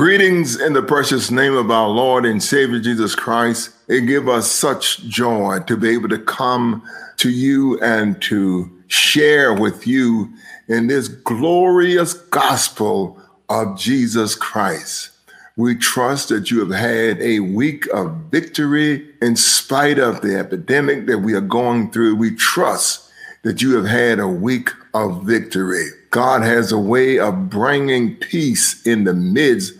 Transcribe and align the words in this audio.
Greetings 0.00 0.58
in 0.58 0.72
the 0.72 0.82
precious 0.82 1.30
name 1.30 1.54
of 1.54 1.70
our 1.70 1.90
Lord 1.90 2.24
and 2.24 2.42
Savior 2.42 2.80
Jesus 2.80 3.14
Christ. 3.14 3.68
It 3.86 4.06
gives 4.06 4.26
us 4.28 4.50
such 4.50 5.04
joy 5.06 5.58
to 5.66 5.76
be 5.76 5.90
able 5.90 6.08
to 6.08 6.18
come 6.18 6.82
to 7.18 7.28
you 7.28 7.78
and 7.82 8.18
to 8.22 8.70
share 8.86 9.52
with 9.52 9.86
you 9.86 10.32
in 10.68 10.86
this 10.86 11.08
glorious 11.08 12.14
gospel 12.14 13.20
of 13.50 13.78
Jesus 13.78 14.34
Christ. 14.34 15.10
We 15.58 15.74
trust 15.74 16.30
that 16.30 16.50
you 16.50 16.60
have 16.60 16.74
had 16.74 17.20
a 17.20 17.40
week 17.40 17.86
of 17.88 18.10
victory 18.30 19.06
in 19.20 19.36
spite 19.36 19.98
of 19.98 20.22
the 20.22 20.34
epidemic 20.34 21.04
that 21.08 21.18
we 21.18 21.34
are 21.34 21.42
going 21.42 21.90
through. 21.90 22.16
We 22.16 22.34
trust 22.34 23.12
that 23.42 23.60
you 23.60 23.76
have 23.76 23.86
had 23.86 24.18
a 24.18 24.26
week 24.26 24.70
of 24.94 25.24
victory. 25.24 25.88
God 26.10 26.42
has 26.42 26.72
a 26.72 26.78
way 26.78 27.20
of 27.20 27.48
bringing 27.48 28.16
peace 28.16 28.84
in 28.84 29.04
the 29.04 29.14
midst 29.14 29.74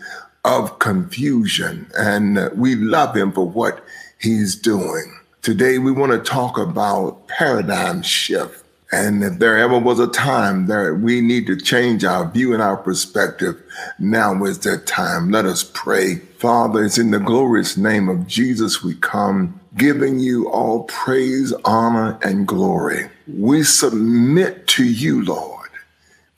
of 0.45 0.79
confusion, 0.79 1.91
and 1.97 2.49
we 2.55 2.75
love 2.75 3.17
Him 3.17 3.33
for 3.33 3.47
what 3.47 3.83
He's 4.17 4.55
doing. 4.55 5.13
Today, 5.41 5.77
we 5.77 5.91
want 5.91 6.13
to 6.13 6.19
talk 6.19 6.57
about 6.57 7.27
paradigm 7.27 8.01
shift. 8.01 8.63
And 8.93 9.23
if 9.23 9.39
there 9.39 9.57
ever 9.57 9.77
was 9.77 9.99
a 9.99 10.07
time 10.07 10.67
that 10.67 10.99
we 11.01 11.19
need 11.19 11.47
to 11.47 11.57
change 11.57 12.05
our 12.05 12.29
view 12.29 12.53
and 12.53 12.61
our 12.61 12.77
perspective, 12.77 13.61
now 13.99 14.43
is 14.45 14.59
that 14.59 14.85
time. 14.85 15.31
Let 15.31 15.45
us 15.45 15.69
pray. 15.73 16.15
Father, 16.15 16.83
it's 16.83 16.97
in 16.97 17.11
the 17.11 17.19
glorious 17.19 17.75
name 17.75 18.07
of 18.07 18.27
Jesus 18.27 18.83
we 18.83 18.95
come, 18.95 19.59
giving 19.77 20.19
you 20.19 20.49
all 20.49 20.83
praise, 20.83 21.53
honor, 21.65 22.17
and 22.21 22.47
glory. 22.47 23.09
We 23.27 23.63
submit 23.63 24.67
to 24.67 24.83
you, 24.83 25.23
Lord, 25.23 25.60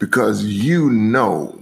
because 0.03 0.43
you 0.43 0.89
know 0.89 1.57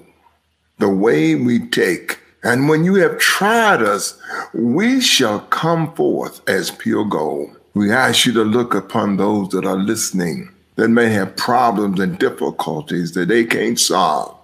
the 0.80 0.90
way 0.90 1.36
we 1.36 1.60
take. 1.60 2.18
And 2.44 2.68
when 2.68 2.84
you 2.84 2.96
have 2.96 3.20
tried 3.20 3.84
us, 3.84 4.20
we 4.52 5.00
shall 5.00 5.42
come 5.42 5.94
forth 5.94 6.42
as 6.50 6.72
pure 6.72 7.06
gold. 7.06 7.56
We 7.76 7.92
ask 7.92 8.26
you 8.26 8.34
to 8.34 8.44
look 8.44 8.74
upon 8.74 9.18
those 9.18 9.50
that 9.50 9.64
are 9.64 9.76
listening 9.76 10.50
that 10.78 10.88
may 10.88 11.10
have 11.10 11.36
problems 11.36 12.00
and 12.00 12.18
difficulties 12.18 13.12
that 13.12 13.28
they 13.28 13.44
can't 13.46 13.80
solve. 13.80 14.36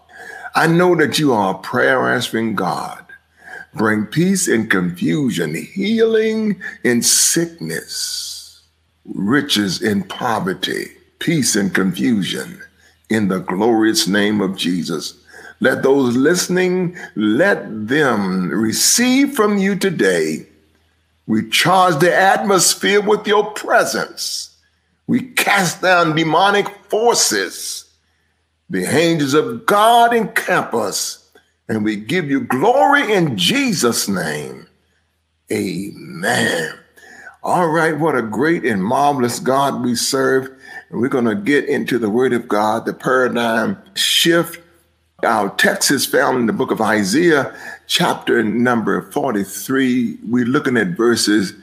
I 0.53 0.67
know 0.67 0.95
that 0.95 1.17
you 1.17 1.33
are 1.33 1.55
a 1.55 1.57
prayer 1.57 2.07
answering 2.07 2.53
God. 2.53 3.03
Bring 3.73 4.05
peace 4.05 4.47
in 4.47 4.69
confusion, 4.69 5.55
healing 5.55 6.61
in 6.83 7.01
sickness, 7.01 8.61
riches 9.05 9.81
in 9.81 10.03
poverty, 10.03 10.91
peace 11.17 11.55
in 11.55 11.71
confusion. 11.71 12.61
In 13.09 13.29
the 13.29 13.39
glorious 13.39 14.07
name 14.07 14.41
of 14.41 14.57
Jesus. 14.57 15.17
Let 15.59 15.81
those 15.81 16.15
listening, 16.15 16.97
let 17.15 17.87
them 17.87 18.49
receive 18.49 19.33
from 19.33 19.57
you 19.57 19.75
today. 19.75 20.45
We 21.25 21.49
charge 21.49 21.99
the 21.99 22.15
atmosphere 22.15 23.01
with 23.01 23.25
your 23.27 23.51
presence. 23.51 24.55
We 25.07 25.21
cast 25.21 25.81
down 25.81 26.15
demonic 26.15 26.67
forces. 26.89 27.85
The 28.69 28.83
angels 28.83 29.33
of 29.33 29.65
God 29.65 30.13
encamp 30.13 30.73
us, 30.73 31.31
and 31.69 31.83
we 31.83 31.95
give 31.95 32.29
you 32.29 32.41
glory 32.41 33.13
in 33.13 33.37
Jesus' 33.37 34.09
name. 34.09 34.67
Amen. 35.51 36.73
All 37.41 37.69
right, 37.69 37.97
what 37.97 38.17
a 38.17 38.21
great 38.21 38.65
and 38.65 38.83
marvelous 38.83 39.39
God 39.39 39.81
we 39.83 39.95
serve. 39.95 40.56
We're 40.89 41.09
going 41.09 41.25
to 41.25 41.35
get 41.35 41.65
into 41.67 41.99
the 41.99 42.09
Word 42.09 42.31
of 42.31 42.47
God, 42.47 42.85
the 42.85 42.93
paradigm 42.93 43.77
shift. 43.95 44.61
Our 45.21 45.49
text 45.55 45.91
is 45.91 46.05
found 46.05 46.37
in 46.37 46.45
the 46.45 46.53
book 46.53 46.71
of 46.71 46.79
Isaiah, 46.79 47.53
chapter 47.87 48.41
number 48.41 49.01
43. 49.11 50.19
We're 50.23 50.45
looking 50.45 50.77
at 50.77 50.95
verses 50.95 51.53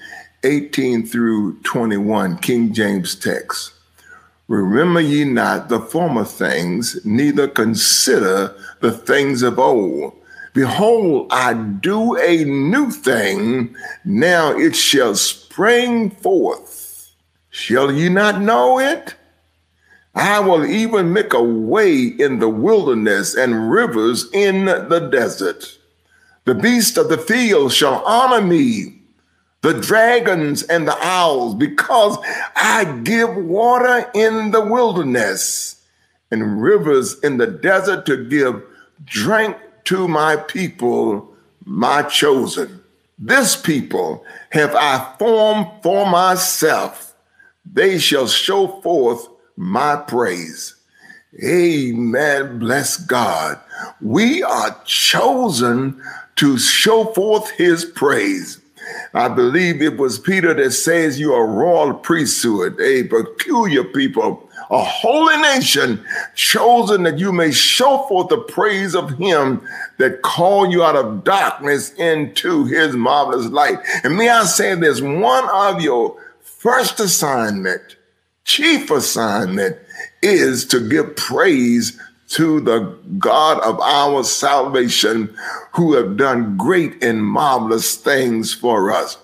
18 0.42 1.06
through 1.06 1.58
21, 1.60 2.36
King 2.38 2.74
James 2.74 3.14
text. 3.14 3.72
Remember 4.46 5.00
ye 5.00 5.24
not 5.24 5.70
the 5.70 5.80
former 5.80 6.24
things, 6.24 7.02
neither 7.06 7.48
consider 7.48 8.54
the 8.80 8.92
things 8.92 9.42
of 9.42 9.58
old. 9.58 10.12
Behold, 10.52 11.28
I 11.30 11.54
do 11.54 12.18
a 12.18 12.44
new 12.44 12.90
thing, 12.90 13.74
now 14.04 14.50
it 14.50 14.76
shall 14.76 15.14
spring 15.14 16.10
forth. 16.10 16.84
Shall 17.54 17.92
ye 17.92 18.08
not 18.08 18.42
know 18.42 18.80
it? 18.80 19.14
I 20.14 20.38
will 20.40 20.64
even 20.64 21.12
make 21.12 21.32
a 21.32 21.42
way 21.42 22.04
in 22.04 22.38
the 22.38 22.48
wilderness 22.48 23.34
and 23.34 23.70
rivers 23.70 24.30
in 24.32 24.66
the 24.66 25.08
desert. 25.10 25.78
The 26.44 26.54
beasts 26.54 26.96
of 26.96 27.08
the 27.08 27.18
field 27.18 27.72
shall 27.72 28.04
honor 28.04 28.46
me 28.46 29.00
the 29.62 29.80
dragons 29.80 30.62
and 30.62 30.86
the 30.86 30.96
owls, 31.00 31.54
because 31.54 32.18
I 32.54 32.84
give 33.02 33.34
water 33.34 34.10
in 34.14 34.50
the 34.50 34.60
wilderness 34.60 35.82
and 36.30 36.62
rivers 36.62 37.18
in 37.20 37.38
the 37.38 37.46
desert 37.46 38.04
to 38.06 38.28
give 38.28 38.62
drink 39.06 39.56
to 39.84 40.06
my 40.06 40.36
people, 40.36 41.34
my 41.64 42.02
chosen. 42.02 42.82
This 43.18 43.56
people 43.56 44.24
have 44.50 44.74
I 44.74 45.14
formed 45.18 45.68
for 45.82 46.04
myself. 46.10 47.14
They 47.64 47.98
shall 47.98 48.26
show 48.26 48.80
forth 48.82 49.28
my 49.56 49.96
praise. 49.96 50.74
Amen. 51.42 52.58
Bless 52.58 52.96
God. 52.96 53.58
We 54.00 54.42
are 54.42 54.80
chosen 54.84 56.00
to 56.36 56.58
show 56.58 57.06
forth 57.06 57.50
his 57.50 57.84
praise. 57.84 58.60
I 59.14 59.28
believe 59.28 59.80
it 59.80 59.96
was 59.96 60.18
Peter 60.18 60.52
that 60.54 60.72
says 60.72 61.18
you 61.18 61.32
are 61.32 61.44
a 61.44 61.52
royal 61.52 61.94
priesthood, 61.94 62.78
a 62.80 63.04
peculiar 63.04 63.82
people, 63.82 64.48
a 64.70 64.82
holy 64.82 65.36
nation, 65.38 66.04
chosen 66.34 67.04
that 67.04 67.18
you 67.18 67.32
may 67.32 67.50
show 67.50 68.06
forth 68.08 68.28
the 68.28 68.38
praise 68.38 68.94
of 68.94 69.16
him 69.18 69.66
that 69.98 70.22
called 70.22 70.72
you 70.72 70.82
out 70.82 70.96
of 70.96 71.24
darkness 71.24 71.92
into 71.94 72.64
his 72.66 72.94
marvelous 72.94 73.46
light. 73.46 73.78
And 74.02 74.16
may 74.16 74.28
I 74.28 74.44
say 74.44 74.74
this 74.74 75.00
one 75.00 75.48
of 75.50 75.80
your 75.80 76.16
first 76.40 77.00
assignment, 77.00 77.96
chief 78.44 78.90
assignment, 78.90 79.76
is 80.22 80.64
to 80.66 80.88
give 80.88 81.16
praise 81.16 81.98
to 82.28 82.60
the 82.60 82.98
God 83.18 83.60
of 83.60 83.78
our 83.80 84.24
salvation 84.24 85.34
who 85.72 85.94
have 85.94 86.16
done 86.16 86.56
great 86.56 87.02
and 87.02 87.24
marvelous 87.24 87.96
things 87.96 88.54
for 88.54 88.90
us. 88.90 89.18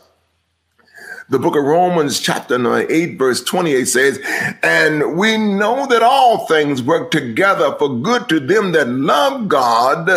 The 1.30 1.38
book 1.38 1.56
of 1.56 1.62
Romans, 1.62 2.18
chapter 2.18 2.58
8, 2.90 3.16
verse 3.16 3.42
28 3.44 3.84
says, 3.84 4.20
And 4.64 5.16
we 5.16 5.36
know 5.36 5.86
that 5.86 6.02
all 6.02 6.46
things 6.46 6.82
work 6.82 7.12
together 7.12 7.76
for 7.78 8.00
good 8.00 8.28
to 8.30 8.40
them 8.40 8.72
that 8.72 8.88
love 8.88 9.46
God 9.46 10.10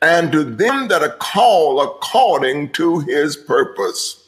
and 0.00 0.30
to 0.30 0.44
them 0.44 0.86
that 0.86 1.02
are 1.02 1.16
called 1.16 1.84
according 1.84 2.70
to 2.74 3.00
his 3.00 3.36
purpose. 3.36 4.21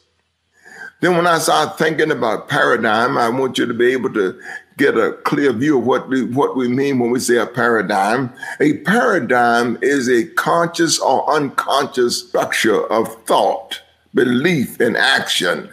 Then, 1.05 1.17
when 1.17 1.27
I 1.27 1.37
start 1.37 1.77
thinking 1.77 2.09
about 2.09 2.49
paradigm, 2.49 3.15
I 3.15 3.29
want 3.29 3.59
you 3.59 3.67
to 3.67 3.75
be 3.75 3.93
able 3.93 4.11
to 4.13 4.41
get 4.75 4.97
a 4.97 5.11
clear 5.23 5.53
view 5.53 5.77
of 5.77 5.85
what 5.85 6.09
we, 6.09 6.23
what 6.23 6.55
we 6.55 6.67
mean 6.67 6.97
when 6.97 7.11
we 7.11 7.19
say 7.19 7.37
a 7.37 7.45
paradigm. 7.45 8.33
A 8.59 8.77
paradigm 8.77 9.77
is 9.83 10.09
a 10.09 10.25
conscious 10.29 10.97
or 10.99 11.29
unconscious 11.29 12.27
structure 12.27 12.91
of 12.91 13.23
thought, 13.25 13.83
belief, 14.15 14.79
and 14.79 14.97
action. 14.97 15.69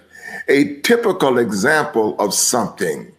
A 0.48 0.78
typical 0.80 1.38
example 1.38 2.14
of 2.20 2.34
something. 2.34 3.10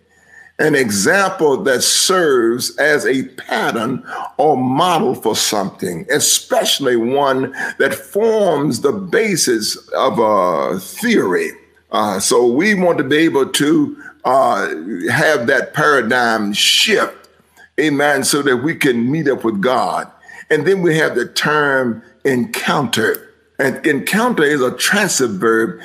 An 0.59 0.75
example 0.75 1.63
that 1.63 1.81
serves 1.81 2.77
as 2.77 3.07
a 3.07 3.23
pattern 3.23 4.05
or 4.37 4.55
model 4.55 5.15
for 5.15 5.35
something, 5.35 6.05
especially 6.11 6.95
one 6.95 7.53
that 7.79 7.95
forms 7.95 8.81
the 8.81 8.91
basis 8.91 9.77
of 9.93 10.19
a 10.19 10.79
theory. 10.79 11.53
Uh, 11.93 12.19
so 12.19 12.47
we 12.47 12.73
want 12.73 12.97
to 12.97 13.03
be 13.03 13.17
able 13.17 13.47
to 13.47 13.95
uh, 14.25 14.67
have 15.11 15.45
that 15.45 15.73
paradigm 15.75 16.51
shift, 16.51 17.29
amen, 17.79 18.23
so 18.23 18.41
that 18.41 18.57
we 18.57 18.73
can 18.73 19.11
meet 19.11 19.27
up 19.27 19.43
with 19.43 19.61
God. 19.61 20.11
And 20.49 20.65
then 20.65 20.81
we 20.81 20.97
have 20.97 21.15
the 21.15 21.27
term 21.27 22.01
encounter. 22.25 23.29
And 23.59 23.85
encounter 23.85 24.43
is 24.43 24.61
a 24.61 24.75
transitive 24.75 25.35
verb 25.35 25.79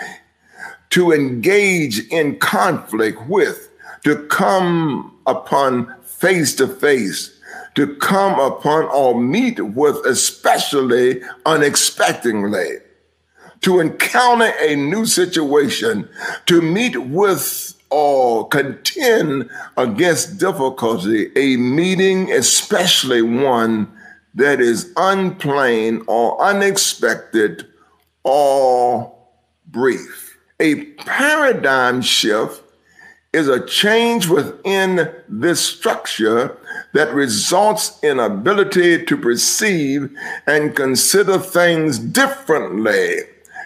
to 0.90 1.12
engage 1.12 2.08
in 2.08 2.38
conflict 2.38 3.26
with, 3.26 3.68
to 4.04 4.16
come 4.28 5.14
upon 5.26 5.94
face 6.02 6.54
to 6.56 6.66
face, 6.66 7.38
to 7.74 7.94
come 7.96 8.40
upon 8.40 8.84
or 8.84 9.20
meet 9.20 9.60
with, 9.60 9.96
especially 10.06 11.20
unexpectedly, 11.44 12.78
to 13.62 13.80
encounter 13.80 14.52
a 14.60 14.76
new 14.76 15.06
situation, 15.06 16.08
to 16.46 16.60
meet 16.60 16.96
with 16.96 17.74
or 17.90 18.46
contend 18.48 19.48
against 19.76 20.38
difficulty, 20.38 21.30
a 21.36 21.56
meeting, 21.56 22.30
especially 22.32 23.22
one 23.22 23.90
that 24.34 24.60
is 24.60 24.92
unplanned 24.96 26.02
or 26.06 26.40
unexpected 26.40 27.66
or 28.24 29.14
brief. 29.66 30.36
A 30.60 30.84
paradigm 30.92 32.02
shift 32.02 32.62
is 33.32 33.48
a 33.48 33.64
change 33.64 34.26
within 34.26 35.10
this 35.28 35.60
structure 35.60 36.56
that 36.94 37.12
results 37.12 37.98
in 38.02 38.18
ability 38.18 39.04
to 39.04 39.16
perceive 39.16 40.10
and 40.46 40.74
consider 40.74 41.38
things 41.38 41.98
differently 41.98 43.20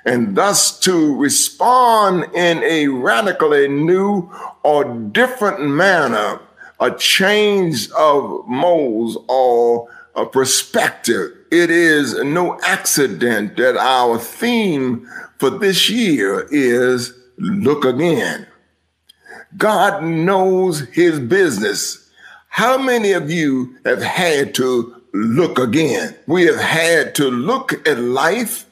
and 0.04 0.36
thus 0.36 0.78
to 0.80 1.16
respond 1.16 2.24
in 2.34 2.62
a 2.64 2.88
radically 2.88 3.68
new 3.68 4.30
or 4.62 4.84
different 4.84 5.60
manner, 5.60 6.40
a 6.80 6.90
change 6.92 7.90
of 7.92 8.46
modes 8.48 9.16
or 9.28 9.88
a 10.14 10.26
perspective. 10.26 11.30
It 11.50 11.70
is 11.70 12.14
no 12.22 12.58
accident 12.62 13.56
that 13.56 13.76
our 13.76 14.18
theme 14.18 15.08
for 15.38 15.50
this 15.50 15.88
year 15.88 16.46
is 16.50 17.12
look 17.38 17.84
again. 17.84 18.46
God 19.56 20.02
knows 20.02 20.80
his 20.90 21.18
business. 21.20 22.10
How 22.48 22.78
many 22.78 23.12
of 23.12 23.30
you 23.30 23.76
have 23.84 24.02
had 24.02 24.54
to 24.56 25.02
look 25.12 25.58
again? 25.58 26.14
We 26.26 26.44
have 26.44 26.60
had 26.60 27.14
to 27.16 27.30
look 27.30 27.86
at 27.86 27.98
life, 27.98 28.66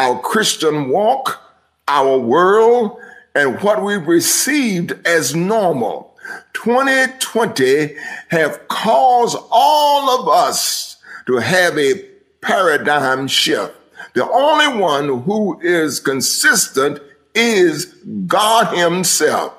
our 0.00 0.18
Christian 0.20 0.88
walk, 0.88 1.42
our 1.86 2.18
world, 2.18 2.96
and 3.34 3.60
what 3.60 3.82
we've 3.82 4.06
received 4.06 4.94
as 5.06 5.34
normal. 5.34 6.16
2020 6.54 7.96
have 8.30 8.66
caused 8.68 9.36
all 9.50 10.20
of 10.20 10.28
us 10.28 10.96
to 11.26 11.36
have 11.36 11.76
a 11.78 12.02
paradigm 12.40 13.28
shift. 13.28 13.74
The 14.14 14.28
only 14.28 14.80
one 14.80 15.22
who 15.22 15.60
is 15.60 16.00
consistent 16.00 16.98
is 17.34 17.86
God 18.26 18.74
Himself. 18.74 19.54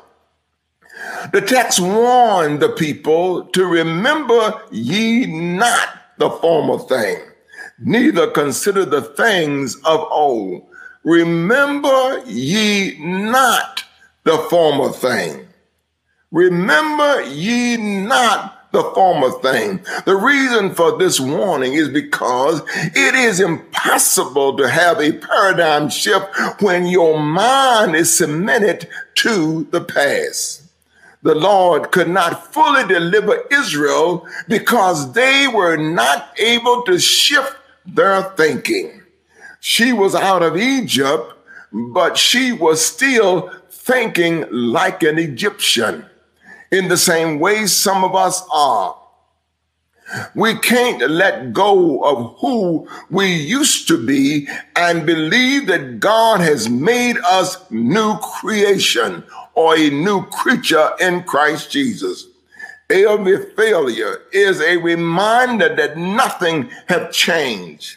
The 1.33 1.41
text 1.41 1.79
warned 1.79 2.61
the 2.61 2.69
people 2.69 3.45
to 3.45 3.65
remember 3.65 4.59
ye 4.71 5.27
not 5.27 5.89
the 6.17 6.29
former 6.29 6.79
thing, 6.79 7.19
neither 7.83 8.27
consider 8.27 8.85
the 8.85 9.01
things 9.01 9.75
of 9.83 9.99
old. 10.11 10.65
Remember 11.03 12.21
ye 12.25 12.97
not 12.99 13.83
the 14.23 14.37
former 14.49 14.89
thing. 14.89 15.47
Remember 16.31 17.23
ye 17.23 17.77
not 17.77 18.71
the 18.71 18.83
former 18.95 19.31
thing. 19.41 19.83
The 20.05 20.15
reason 20.15 20.73
for 20.73 20.97
this 20.97 21.19
warning 21.19 21.73
is 21.73 21.89
because 21.89 22.61
it 22.75 23.15
is 23.15 23.39
impossible 23.39 24.55
to 24.57 24.69
have 24.69 24.99
a 24.99 25.11
paradigm 25.13 25.89
shift 25.89 26.27
when 26.61 26.85
your 26.85 27.19
mind 27.19 27.95
is 27.95 28.15
cemented 28.15 28.87
to 29.15 29.67
the 29.71 29.81
past 29.81 30.61
the 31.23 31.35
Lord 31.35 31.91
could 31.91 32.09
not 32.09 32.51
fully 32.51 32.87
deliver 32.87 33.43
Israel 33.51 34.27
because 34.47 35.13
they 35.13 35.47
were 35.47 35.77
not 35.77 36.33
able 36.39 36.83
to 36.83 36.99
shift 36.99 37.55
their 37.85 38.23
thinking. 38.23 39.01
She 39.59 39.93
was 39.93 40.15
out 40.15 40.43
of 40.43 40.57
Egypt, 40.57 41.33
but 41.71 42.17
she 42.17 42.51
was 42.51 42.83
still 42.83 43.51
thinking 43.69 44.45
like 44.51 45.03
an 45.03 45.17
Egyptian. 45.17 46.05
In 46.71 46.87
the 46.87 46.97
same 46.97 47.39
way, 47.39 47.67
some 47.67 48.03
of 48.03 48.15
us 48.15 48.43
are. 48.51 48.97
We 50.35 50.55
can't 50.55 51.09
let 51.09 51.53
go 51.53 52.03
of 52.03 52.37
who 52.39 52.87
we 53.09 53.27
used 53.33 53.87
to 53.87 54.05
be 54.05 54.47
and 54.75 55.05
believe 55.05 55.67
that 55.67 55.99
God 55.99 56.41
has 56.41 56.69
made 56.69 57.17
us 57.19 57.57
new 57.71 58.17
creation 58.17 59.23
or 59.53 59.77
a 59.77 59.89
new 59.89 60.25
creature 60.25 60.91
in 60.99 61.23
Christ 61.23 61.71
Jesus. 61.71 62.27
Every 62.91 63.37
failure 63.55 64.23
is 64.33 64.59
a 64.59 64.75
reminder 64.75 65.73
that 65.73 65.97
nothing 65.97 66.69
has 66.89 67.15
changed, 67.15 67.95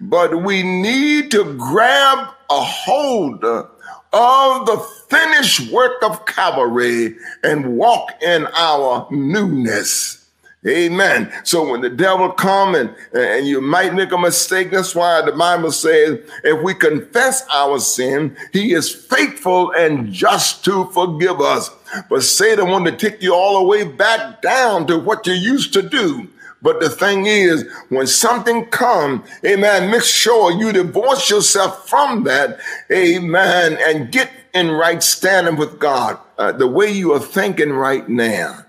but 0.00 0.42
we 0.42 0.64
need 0.64 1.30
to 1.30 1.54
grab 1.56 2.26
a 2.50 2.60
hold 2.60 3.44
of 3.44 4.66
the 4.66 4.84
finished 5.08 5.70
work 5.70 6.02
of 6.02 6.26
Calvary 6.26 7.14
and 7.44 7.76
walk 7.76 8.20
in 8.20 8.48
our 8.56 9.06
newness. 9.12 10.21
Amen. 10.66 11.32
So 11.42 11.68
when 11.68 11.80
the 11.80 11.90
devil 11.90 12.30
come 12.30 12.76
and, 12.76 12.94
and 13.12 13.48
you 13.48 13.60
might 13.60 13.94
make 13.94 14.12
a 14.12 14.18
mistake, 14.18 14.70
that's 14.70 14.94
why 14.94 15.20
the 15.22 15.32
Bible 15.32 15.72
says, 15.72 16.20
if 16.44 16.62
we 16.62 16.72
confess 16.72 17.44
our 17.52 17.80
sin, 17.80 18.36
he 18.52 18.72
is 18.72 18.94
faithful 18.94 19.72
and 19.72 20.12
just 20.12 20.64
to 20.66 20.84
forgive 20.92 21.40
us. 21.40 21.68
But 22.08 22.22
Satan 22.22 22.68
want 22.68 22.86
to 22.86 22.92
take 22.92 23.20
you 23.20 23.34
all 23.34 23.58
the 23.58 23.66
way 23.66 23.82
back 23.84 24.40
down 24.40 24.86
to 24.86 24.98
what 25.00 25.26
you 25.26 25.32
used 25.32 25.72
to 25.72 25.82
do. 25.82 26.28
But 26.62 26.78
the 26.78 26.90
thing 26.90 27.26
is, 27.26 27.68
when 27.88 28.06
something 28.06 28.66
comes, 28.66 29.28
amen, 29.44 29.90
make 29.90 30.04
sure 30.04 30.52
you 30.52 30.70
divorce 30.70 31.28
yourself 31.28 31.88
from 31.88 32.22
that, 32.22 32.60
amen, 32.88 33.78
and 33.80 34.12
get 34.12 34.30
in 34.54 34.70
right 34.70 35.02
standing 35.02 35.56
with 35.56 35.80
God. 35.80 36.18
Uh, 36.38 36.52
the 36.52 36.68
way 36.68 36.88
you 36.88 37.12
are 37.14 37.18
thinking 37.18 37.72
right 37.72 38.08
now 38.08 38.61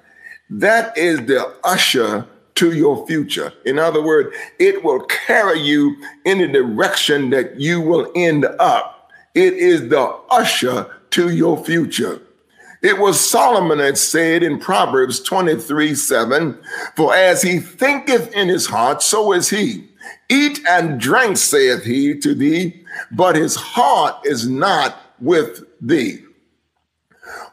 that 0.60 0.98
is 0.98 1.20
the 1.26 1.54
usher 1.64 2.28
to 2.56 2.74
your 2.74 3.06
future. 3.08 3.52
In 3.66 3.80
other 3.80 4.02
words, 4.02 4.36
it 4.60 4.84
will 4.84 5.02
carry 5.02 5.60
you 5.60 5.96
in 6.26 6.38
the 6.38 6.48
direction 6.48 7.32
that 7.32 7.60
you 7.60 7.82
will 7.82 8.12
end 8.16 8.46
up. 8.60 9.12
It 9.34 9.54
is 9.54 9.90
the 9.90 10.16
usher 10.30 10.92
to 11.12 11.30
your 11.30 11.64
future. 11.64 12.22
It 12.84 13.00
was 13.00 13.20
Solomon 13.20 13.80
that 13.80 13.98
said 13.98 14.44
in 14.44 14.60
Proverbs 14.60 15.22
23 15.22 15.96
7, 15.96 16.60
For 16.96 17.16
as 17.16 17.42
he 17.42 17.60
thinketh 17.60 18.32
in 18.34 18.50
his 18.50 18.68
heart, 18.68 19.02
so 19.02 19.32
is 19.32 19.50
he. 19.50 19.88
Eat 20.30 20.60
and 20.68 21.00
drink, 21.00 21.38
saith 21.38 21.84
he 21.84 22.20
to 22.20 22.36
thee, 22.36 22.84
but 23.12 23.36
his 23.36 23.56
heart 23.56 24.18
is 24.26 24.48
not 24.48 24.98
with 25.20 25.64
thee. 25.82 26.23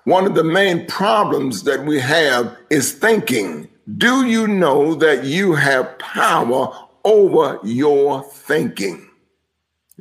One 0.05 0.27
of 0.27 0.35
the 0.35 0.44
main 0.44 0.87
problems 0.87 1.65
that 1.65 1.85
we 1.85 2.00
have 2.00 2.56
is 2.71 2.93
thinking. 2.93 3.69
Do 3.97 4.25
you 4.27 4.47
know 4.47 4.94
that 4.94 5.25
you 5.25 5.55
have 5.55 5.99
power 5.99 6.73
over 7.05 7.59
your 7.65 8.23
thinking? 8.23 9.09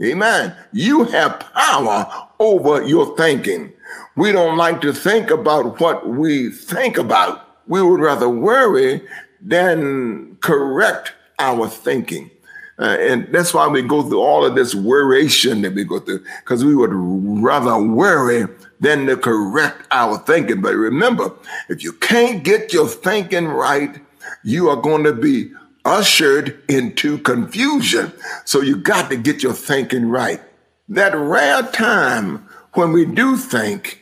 Amen. 0.01 0.55
You 0.71 1.03
have 1.05 1.39
power 1.39 2.27
over 2.39 2.85
your 2.87 3.17
thinking. 3.17 3.73
We 4.15 4.31
don't 4.31 4.57
like 4.57 4.81
to 4.81 4.93
think 4.93 5.29
about 5.29 5.79
what 5.79 6.07
we 6.07 6.51
think 6.51 6.97
about. 6.97 7.45
We 7.67 7.81
would 7.81 7.99
rather 7.99 8.29
worry 8.29 9.01
than 9.41 10.37
correct 10.41 11.13
our 11.39 11.67
thinking. 11.67 12.31
Uh, 12.79 12.97
and 12.99 13.27
that's 13.33 13.53
why 13.53 13.67
we 13.67 13.81
go 13.81 14.01
through 14.03 14.21
all 14.21 14.45
of 14.45 14.55
this 14.55 14.73
worration 14.73 15.63
that 15.63 15.73
we 15.73 15.83
go 15.83 15.99
through, 15.99 16.23
because 16.43 16.63
we 16.63 16.75
would 16.75 16.91
rather 16.93 17.77
worry 17.77 18.47
than 18.79 19.05
to 19.07 19.17
correct 19.17 19.87
our 19.91 20.17
thinking. 20.19 20.61
But 20.61 20.75
remember, 20.75 21.33
if 21.67 21.83
you 21.83 21.93
can't 21.93 22.43
get 22.43 22.73
your 22.73 22.87
thinking 22.87 23.47
right, 23.47 23.99
you 24.43 24.69
are 24.69 24.81
going 24.81 25.03
to 25.03 25.13
be 25.13 25.51
ushered 25.85 26.61
into 26.69 27.17
confusion. 27.19 28.11
So 28.45 28.61
you 28.61 28.77
got 28.77 29.09
to 29.09 29.17
get 29.17 29.43
your 29.43 29.53
thinking 29.53 30.09
right. 30.09 30.41
That 30.87 31.15
rare 31.15 31.63
time 31.63 32.47
when 32.73 32.91
we 32.91 33.05
do 33.05 33.35
think, 33.35 34.01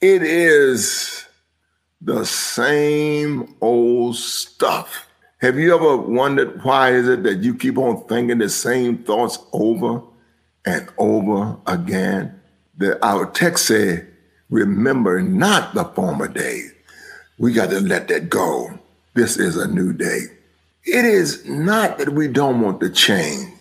it 0.00 0.22
is 0.22 1.26
the 2.00 2.24
same 2.24 3.54
old 3.60 4.16
stuff. 4.16 5.06
Have 5.38 5.58
you 5.58 5.74
ever 5.74 5.96
wondered 5.96 6.62
why 6.64 6.92
is 6.92 7.08
it 7.08 7.22
that 7.24 7.38
you 7.38 7.54
keep 7.54 7.78
on 7.78 8.06
thinking 8.06 8.38
the 8.38 8.48
same 8.48 8.98
thoughts 8.98 9.38
over 9.52 10.02
and 10.64 10.88
over 10.98 11.58
again? 11.66 12.39
The, 12.80 12.98
our 13.04 13.26
text 13.26 13.66
said, 13.66 14.08
remember 14.48 15.20
not 15.20 15.74
the 15.74 15.84
former 15.84 16.28
days. 16.28 16.72
We 17.36 17.52
got 17.52 17.68
to 17.70 17.80
let 17.80 18.08
that 18.08 18.30
go. 18.30 18.78
This 19.12 19.36
is 19.36 19.58
a 19.58 19.68
new 19.68 19.92
day. 19.92 20.22
It 20.84 21.04
is 21.04 21.46
not 21.46 21.98
that 21.98 22.08
we 22.14 22.26
don't 22.26 22.62
want 22.62 22.80
to 22.80 22.88
change, 22.88 23.52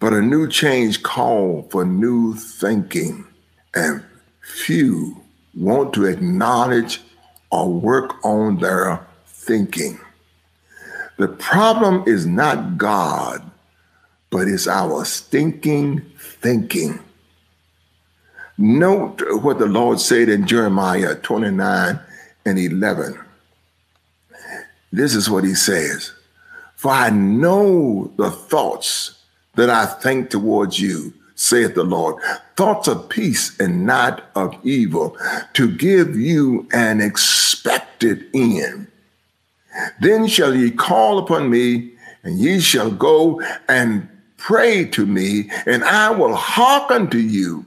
but 0.00 0.12
a 0.12 0.20
new 0.20 0.48
change 0.48 1.04
call 1.04 1.68
for 1.70 1.84
new 1.84 2.34
thinking. 2.34 3.24
And 3.72 4.02
few 4.40 5.22
want 5.54 5.94
to 5.94 6.06
acknowledge 6.06 7.00
or 7.52 7.72
work 7.72 8.16
on 8.24 8.58
their 8.58 9.06
thinking. 9.26 10.00
The 11.18 11.28
problem 11.28 12.02
is 12.08 12.26
not 12.26 12.78
God, 12.78 13.48
but 14.30 14.48
it's 14.48 14.66
our 14.66 15.04
stinking 15.04 16.00
thinking. 16.18 16.98
Note 18.58 19.22
what 19.42 19.58
the 19.58 19.66
Lord 19.66 20.00
said 20.00 20.30
in 20.30 20.46
Jeremiah 20.46 21.14
29 21.16 22.00
and 22.46 22.58
11. 22.58 23.18
This 24.90 25.14
is 25.14 25.28
what 25.28 25.44
he 25.44 25.54
says 25.54 26.12
For 26.74 26.90
I 26.90 27.10
know 27.10 28.10
the 28.16 28.30
thoughts 28.30 29.22
that 29.56 29.68
I 29.68 29.84
think 29.84 30.30
towards 30.30 30.80
you, 30.80 31.12
saith 31.34 31.74
the 31.74 31.84
Lord, 31.84 32.16
thoughts 32.56 32.88
of 32.88 33.10
peace 33.10 33.58
and 33.60 33.84
not 33.84 34.30
of 34.34 34.56
evil, 34.64 35.18
to 35.52 35.70
give 35.70 36.16
you 36.16 36.66
an 36.72 37.02
expected 37.02 38.24
end. 38.32 38.90
Then 40.00 40.26
shall 40.26 40.54
ye 40.54 40.70
call 40.70 41.18
upon 41.18 41.50
me, 41.50 41.92
and 42.22 42.38
ye 42.38 42.60
shall 42.60 42.90
go 42.90 43.42
and 43.68 44.08
pray 44.38 44.86
to 44.86 45.04
me, 45.04 45.50
and 45.66 45.84
I 45.84 46.10
will 46.10 46.34
hearken 46.34 47.10
to 47.10 47.20
you. 47.20 47.65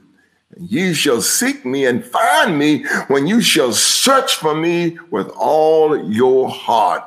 Ye 0.60 0.92
shall 0.92 1.22
seek 1.22 1.64
me 1.64 1.86
and 1.86 2.04
find 2.04 2.58
me 2.58 2.84
when 3.08 3.26
you 3.26 3.40
shall 3.40 3.72
search 3.72 4.34
for 4.34 4.54
me 4.54 4.98
with 5.10 5.28
all 5.30 6.10
your 6.12 6.50
heart. 6.50 7.04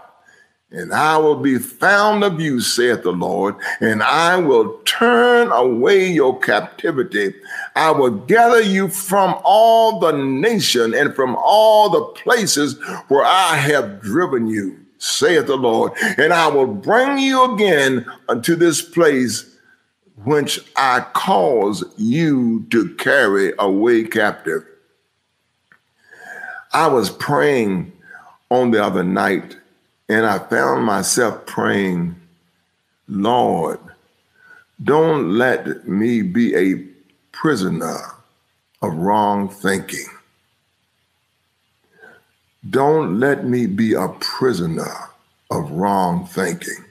And 0.72 0.92
I 0.92 1.18
will 1.18 1.36
be 1.36 1.60
found 1.60 2.24
of 2.24 2.42
you, 2.42 2.60
saith 2.60 3.04
the 3.04 3.12
Lord, 3.12 3.56
and 3.80 4.02
I 4.02 4.38
will 4.38 4.80
turn 4.86 5.52
away 5.52 6.12
your 6.12 6.40
captivity. 6.40 7.36
I 7.76 7.92
will 7.92 8.10
gather 8.10 8.62
you 8.62 8.88
from 8.88 9.40
all 9.44 10.00
the 10.00 10.14
nation 10.14 10.96
and 10.96 11.16
from 11.16 11.36
all 11.36 11.92
the 11.92 12.02
places 12.02 12.82
where 13.08 13.24
I 13.24 13.56
have 13.56 14.02
driven 14.02 14.48
you, 14.48 14.80
saith 14.98 15.46
the 15.46 15.58
Lord, 15.58 15.92
and 16.18 16.34
I 16.34 16.48
will 16.48 16.66
bring 16.66 17.20
you 17.20 17.54
again 17.54 18.12
unto 18.28 18.56
this 18.56 18.82
place 18.82 19.53
which 20.24 20.60
I 20.76 21.02
cause 21.14 21.84
you 21.98 22.66
to 22.72 22.94
carry 22.96 23.54
away 23.60 24.04
captive. 24.06 24.64
I 26.72 26.88
was 26.88 27.10
praying 27.10 27.92
on 28.50 28.72
the 28.72 28.84
other 28.84 29.04
night 29.04 29.58
and 30.10 30.26
I 30.26 30.40
found 30.40 30.86
myself 30.86 31.46
praying, 31.46 32.16
Lord, 33.08 33.80
don't 34.84 35.38
let 35.38 35.88
me 35.88 36.22
be 36.22 36.56
a 36.56 36.84
prisoner 37.32 37.98
of 38.82 38.94
wrong 38.94 39.50
thinking. 39.50 40.06
Don't 42.70 43.20
let 43.20 43.46
me 43.46 43.66
be 43.66 43.94
a 43.94 44.08
prisoner 44.20 45.10
of 45.52 45.72
wrong 45.72 46.26
thinking. 46.26 46.86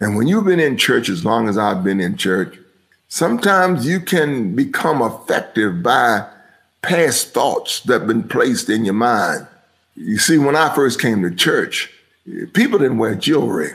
And 0.00 0.16
when 0.16 0.26
you've 0.26 0.46
been 0.46 0.60
in 0.60 0.76
church 0.76 1.08
as 1.08 1.24
long 1.24 1.48
as 1.48 1.58
I've 1.58 1.84
been 1.84 2.00
in 2.00 2.16
church, 2.16 2.58
sometimes 3.08 3.86
you 3.86 4.00
can 4.00 4.54
become 4.56 5.02
affected 5.02 5.82
by 5.82 6.26
past 6.82 7.34
thoughts 7.34 7.80
that 7.80 8.00
have 8.00 8.06
been 8.08 8.26
placed 8.26 8.70
in 8.70 8.84
your 8.84 8.94
mind. 8.94 9.46
You 9.94 10.18
see, 10.18 10.38
when 10.38 10.56
I 10.56 10.74
first 10.74 11.00
came 11.00 11.22
to 11.22 11.34
church, 11.34 11.92
people 12.54 12.78
didn't 12.78 12.98
wear 12.98 13.14
jewelry. 13.14 13.72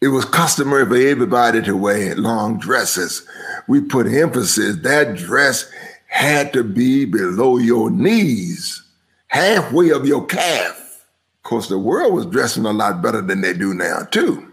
It 0.00 0.08
was 0.08 0.24
customary 0.24 0.86
for 0.86 0.96
everybody 0.96 1.62
to 1.62 1.76
wear 1.76 2.14
long 2.14 2.58
dresses. 2.58 3.26
We 3.66 3.80
put 3.80 4.06
emphasis 4.06 4.76
that 4.82 5.16
dress 5.16 5.68
had 6.06 6.52
to 6.52 6.62
be 6.62 7.04
below 7.06 7.58
your 7.58 7.90
knees, 7.90 8.82
halfway 9.28 9.90
of 9.90 10.06
your 10.06 10.24
calf. 10.26 11.04
Of 11.38 11.42
course, 11.42 11.68
the 11.68 11.78
world 11.78 12.14
was 12.14 12.26
dressing 12.26 12.66
a 12.66 12.72
lot 12.72 13.02
better 13.02 13.20
than 13.20 13.40
they 13.40 13.54
do 13.54 13.74
now, 13.74 14.04
too. 14.10 14.45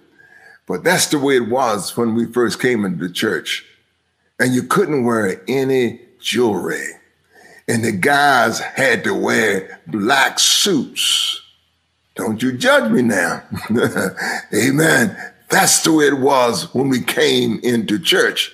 But 0.67 0.83
that's 0.83 1.07
the 1.07 1.19
way 1.19 1.35
it 1.35 1.49
was 1.49 1.95
when 1.97 2.15
we 2.15 2.25
first 2.25 2.61
came 2.61 2.85
into 2.85 3.07
the 3.07 3.13
church. 3.13 3.65
And 4.39 4.53
you 4.53 4.63
couldn't 4.63 5.03
wear 5.03 5.41
any 5.47 6.01
jewelry. 6.19 6.87
And 7.67 7.83
the 7.83 7.91
guys 7.91 8.59
had 8.59 9.03
to 9.03 9.13
wear 9.13 9.81
black 9.87 10.39
suits. 10.39 11.41
Don't 12.15 12.41
you 12.41 12.53
judge 12.53 12.91
me 12.91 13.01
now. 13.01 13.43
Amen. 14.53 15.17
That's 15.49 15.83
the 15.83 15.93
way 15.93 16.07
it 16.07 16.19
was 16.19 16.73
when 16.73 16.89
we 16.89 17.01
came 17.01 17.59
into 17.63 17.99
church. 17.99 18.51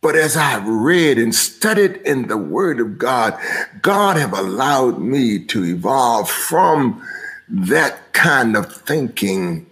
But 0.00 0.14
as 0.14 0.36
I've 0.36 0.66
read 0.66 1.18
and 1.18 1.34
studied 1.34 1.96
in 2.04 2.28
the 2.28 2.36
Word 2.36 2.78
of 2.80 2.98
God, 2.98 3.38
God 3.82 4.16
have 4.16 4.32
allowed 4.32 5.00
me 5.00 5.44
to 5.46 5.64
evolve 5.64 6.30
from 6.30 7.02
that 7.48 8.12
kind 8.12 8.56
of 8.56 8.72
thinking 8.72 9.67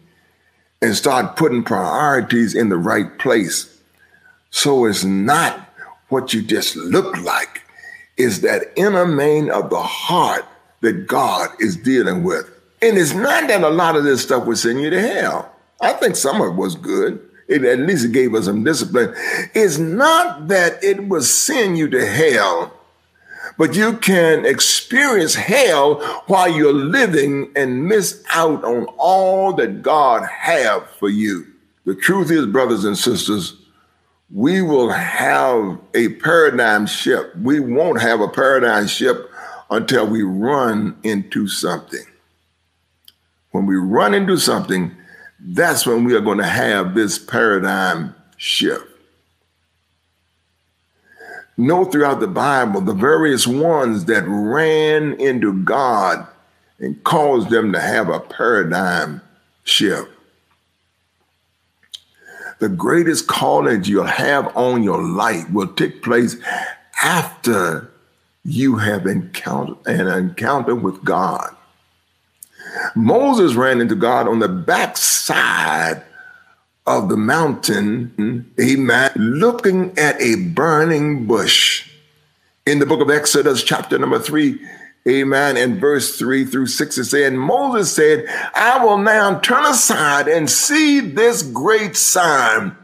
and 0.82 0.94
start 0.94 1.36
putting 1.36 1.64
priorities 1.64 2.54
in 2.54 2.68
the 2.68 2.76
right 2.76 3.18
place. 3.18 3.80
So 4.50 4.84
it's 4.86 5.04
not 5.04 5.68
what 6.08 6.32
you 6.32 6.42
just 6.42 6.76
look 6.76 7.16
like, 7.18 7.62
is 8.16 8.42
that 8.42 8.72
inner 8.76 9.06
man 9.06 9.50
of 9.50 9.70
the 9.70 9.82
heart 9.82 10.44
that 10.82 11.06
God 11.06 11.50
is 11.58 11.76
dealing 11.76 12.22
with. 12.22 12.48
And 12.82 12.98
it's 12.98 13.14
not 13.14 13.48
that 13.48 13.62
a 13.62 13.70
lot 13.70 13.96
of 13.96 14.04
this 14.04 14.22
stuff 14.22 14.46
was 14.46 14.62
sending 14.62 14.84
you 14.84 14.90
to 14.90 15.00
hell. 15.00 15.52
I 15.80 15.94
think 15.94 16.14
some 16.14 16.40
of 16.40 16.52
it 16.52 16.56
was 16.56 16.74
good. 16.74 17.20
It 17.48 17.64
at 17.64 17.80
least 17.80 18.12
gave 18.12 18.34
us 18.34 18.46
some 18.46 18.64
discipline. 18.64 19.14
It's 19.54 19.78
not 19.78 20.48
that 20.48 20.82
it 20.82 21.08
was 21.08 21.32
sending 21.32 21.76
you 21.76 21.88
to 21.90 22.06
hell 22.06 22.72
but 23.58 23.74
you 23.74 23.96
can 23.98 24.44
experience 24.44 25.34
hell 25.34 25.96
while 26.26 26.48
you're 26.48 26.72
living 26.72 27.50
and 27.56 27.86
miss 27.86 28.22
out 28.32 28.64
on 28.64 28.84
all 28.98 29.52
that 29.54 29.82
God 29.82 30.26
have 30.28 30.88
for 30.90 31.08
you. 31.08 31.46
The 31.84 31.94
truth 31.94 32.30
is, 32.30 32.46
brothers 32.46 32.84
and 32.84 32.98
sisters, 32.98 33.54
we 34.32 34.60
will 34.60 34.90
have 34.90 35.78
a 35.94 36.08
paradigm 36.14 36.86
shift. 36.86 37.36
We 37.36 37.60
won't 37.60 38.00
have 38.00 38.20
a 38.20 38.28
paradigm 38.28 38.88
shift 38.88 39.20
until 39.70 40.06
we 40.06 40.22
run 40.22 40.96
into 41.02 41.46
something. 41.46 42.04
When 43.52 43.66
we 43.66 43.76
run 43.76 44.14
into 44.14 44.36
something, 44.36 44.96
that's 45.40 45.86
when 45.86 46.04
we 46.04 46.14
are 46.14 46.20
going 46.20 46.38
to 46.38 46.46
have 46.46 46.94
this 46.94 47.18
paradigm 47.18 48.14
shift 48.36 48.95
know 51.56 51.84
throughout 51.84 52.20
the 52.20 52.26
Bible 52.26 52.80
the 52.80 52.94
various 52.94 53.46
ones 53.46 54.04
that 54.06 54.24
ran 54.26 55.14
into 55.14 55.62
God 55.64 56.26
and 56.78 57.02
caused 57.04 57.50
them 57.50 57.72
to 57.72 57.80
have 57.80 58.08
a 58.08 58.20
paradigm 58.20 59.22
shift. 59.64 60.10
The 62.58 62.68
greatest 62.68 63.26
calling 63.26 63.84
you'll 63.84 64.04
have 64.04 64.54
on 64.56 64.82
your 64.82 65.02
life 65.02 65.50
will 65.50 65.68
take 65.68 66.02
place 66.02 66.36
after 67.02 67.90
you 68.44 68.76
have 68.76 69.06
encountered 69.06 69.76
an 69.86 70.06
encounter 70.06 70.74
with 70.74 71.04
God. 71.04 71.54
Moses 72.94 73.54
ran 73.54 73.80
into 73.80 73.94
God 73.94 74.28
on 74.28 74.38
the 74.38 74.48
backside 74.48 76.02
of 76.86 77.08
the 77.08 77.16
mountain, 77.16 78.52
amen, 78.60 79.10
looking 79.16 79.98
at 79.98 80.20
a 80.20 80.36
burning 80.36 81.26
bush. 81.26 81.90
In 82.64 82.78
the 82.78 82.86
book 82.86 83.00
of 83.00 83.10
Exodus, 83.10 83.62
chapter 83.62 83.98
number 83.98 84.18
three, 84.18 84.60
amen, 85.08 85.56
and 85.56 85.80
verse 85.80 86.18
three 86.18 86.44
through 86.44 86.66
six, 86.66 86.98
it 86.98 87.04
said, 87.06 87.32
Moses 87.32 87.92
said, 87.92 88.26
I 88.54 88.84
will 88.84 88.98
now 88.98 89.38
turn 89.40 89.64
aside 89.66 90.28
and 90.28 90.48
see 90.48 91.00
this 91.00 91.42
great 91.42 91.96
sign, 91.96 92.76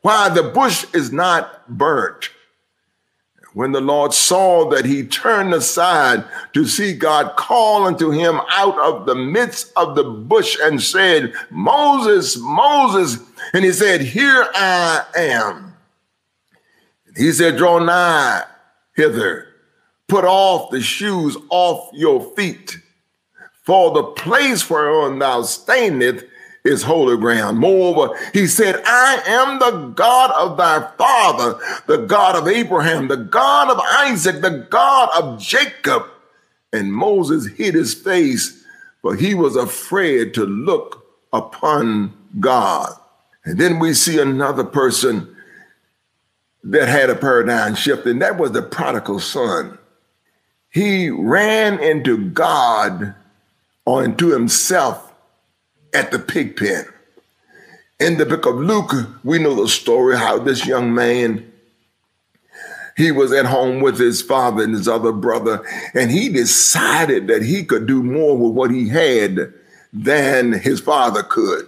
why 0.00 0.28
the 0.28 0.42
bush 0.42 0.86
is 0.94 1.12
not 1.12 1.68
burnt. 1.68 2.30
When 3.54 3.72
the 3.72 3.80
Lord 3.80 4.14
saw 4.14 4.68
that 4.70 4.86
he 4.86 5.04
turned 5.04 5.52
aside 5.52 6.24
to 6.54 6.64
see 6.64 6.94
God 6.94 7.36
call 7.36 7.84
unto 7.84 8.10
him 8.10 8.40
out 8.48 8.78
of 8.78 9.04
the 9.04 9.14
midst 9.14 9.72
of 9.76 9.94
the 9.94 10.04
bush 10.04 10.56
and 10.62 10.82
said, 10.82 11.34
Moses, 11.50 12.38
Moses. 12.38 13.18
And 13.52 13.64
he 13.64 13.72
said, 13.72 14.00
Here 14.00 14.46
I 14.54 15.04
am. 15.14 15.74
He 17.14 17.30
said, 17.32 17.58
Draw 17.58 17.80
nigh 17.80 18.44
hither, 18.94 19.48
put 20.08 20.24
off 20.24 20.70
the 20.70 20.80
shoes 20.80 21.36
off 21.50 21.90
your 21.92 22.22
feet, 22.34 22.78
for 23.64 23.90
the 23.92 24.02
place 24.02 24.68
whereon 24.68 25.18
thou 25.18 25.42
standest 25.42 26.24
is 26.64 26.82
holy 26.82 27.16
ground. 27.16 27.58
Moreover, 27.58 28.16
he 28.32 28.46
said, 28.46 28.80
I 28.84 29.22
am 29.26 29.58
the 29.58 29.88
God 29.94 30.30
of 30.32 30.56
thy 30.56 30.88
father, 30.96 31.58
the 31.86 32.06
God 32.06 32.36
of 32.36 32.46
Abraham, 32.46 33.08
the 33.08 33.16
God 33.16 33.70
of 33.70 33.80
Isaac, 33.80 34.40
the 34.40 34.66
God 34.70 35.08
of 35.14 35.40
Jacob. 35.40 36.04
And 36.72 36.92
Moses 36.92 37.46
hid 37.46 37.74
his 37.74 37.94
face, 37.94 38.64
for 39.00 39.16
he 39.16 39.34
was 39.34 39.56
afraid 39.56 40.34
to 40.34 40.46
look 40.46 41.04
upon 41.32 42.14
God. 42.38 42.92
And 43.44 43.58
then 43.58 43.80
we 43.80 43.92
see 43.92 44.20
another 44.20 44.64
person 44.64 45.36
that 46.64 46.88
had 46.88 47.10
a 47.10 47.16
paradigm 47.16 47.74
shift, 47.74 48.06
and 48.06 48.22
that 48.22 48.38
was 48.38 48.52
the 48.52 48.62
prodigal 48.62 49.18
son. 49.18 49.78
He 50.70 51.10
ran 51.10 51.80
into 51.80 52.30
God 52.30 53.14
or 53.84 54.04
into 54.04 54.30
himself 54.30 55.11
at 55.92 56.10
the 56.10 56.18
pig 56.18 56.56
pen. 56.56 56.84
In 58.00 58.18
the 58.18 58.26
book 58.26 58.46
of 58.46 58.56
Luke, 58.56 58.92
we 59.22 59.38
know 59.38 59.54
the 59.54 59.68
story 59.68 60.16
how 60.16 60.38
this 60.38 60.66
young 60.66 60.94
man 60.94 61.52
he 62.96 63.10
was 63.10 63.32
at 63.32 63.46
home 63.46 63.80
with 63.80 63.98
his 63.98 64.20
father 64.22 64.62
and 64.62 64.74
his 64.74 64.88
other 64.88 65.12
brother, 65.12 65.64
and 65.94 66.10
he 66.10 66.28
decided 66.28 67.26
that 67.28 67.42
he 67.42 67.64
could 67.64 67.86
do 67.86 68.02
more 68.02 68.36
with 68.36 68.52
what 68.52 68.70
he 68.70 68.88
had 68.88 69.52
than 69.92 70.52
his 70.52 70.80
father 70.80 71.22
could. 71.22 71.66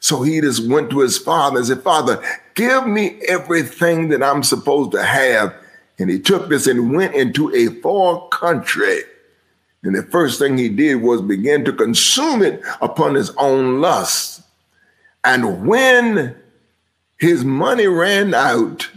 So 0.00 0.22
he 0.22 0.40
just 0.40 0.68
went 0.68 0.90
to 0.90 1.00
his 1.00 1.18
father 1.18 1.58
and 1.58 1.66
said, 1.66 1.82
Father, 1.82 2.22
give 2.54 2.86
me 2.86 3.20
everything 3.28 4.08
that 4.08 4.22
I'm 4.22 4.42
supposed 4.42 4.92
to 4.92 5.02
have. 5.02 5.54
And 5.98 6.10
he 6.10 6.18
took 6.18 6.48
this 6.48 6.66
and 6.66 6.94
went 6.94 7.14
into 7.14 7.54
a 7.54 7.68
far 7.80 8.28
country. 8.28 9.00
And 9.84 9.94
the 9.94 10.02
first 10.02 10.38
thing 10.38 10.56
he 10.56 10.70
did 10.70 10.96
was 10.96 11.20
begin 11.20 11.64
to 11.66 11.72
consume 11.72 12.42
it 12.42 12.62
upon 12.80 13.14
his 13.14 13.30
own 13.36 13.82
lust. 13.82 14.42
And 15.22 15.66
when 15.66 16.34
his 17.18 17.44
money 17.44 17.86
ran 17.86 18.34
out, 18.34 18.88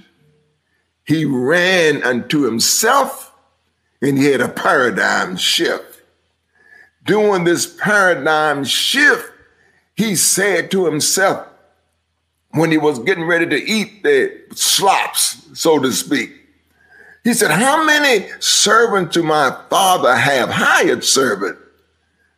he 1.06 1.26
ran 1.26 2.04
unto 2.04 2.42
himself 2.42 3.34
and 4.02 4.18
he 4.18 4.26
had 4.26 4.42
a 4.42 4.50
paradigm 4.50 5.36
shift. 5.36 6.02
During 7.04 7.44
this 7.44 7.66
paradigm 7.66 8.64
shift, 8.64 9.32
he 9.96 10.16
said 10.16 10.72
to 10.72 10.86
himself 10.86 11.48
when 12.52 12.72
he 12.72 12.78
was 12.78 13.00
getting 13.00 13.26
ready 13.26 13.46
to 13.46 13.62
eat 13.62 14.04
the 14.04 14.42
slops, 14.54 15.48
so 15.54 15.80
to 15.80 15.92
speak, 15.92 16.47
he 17.28 17.34
said, 17.34 17.52
How 17.52 17.84
many 17.84 18.26
servants 18.40 19.14
do 19.14 19.22
my 19.22 19.54
father 19.70 20.16
have, 20.16 20.48
hired 20.48 21.04
servant, 21.04 21.58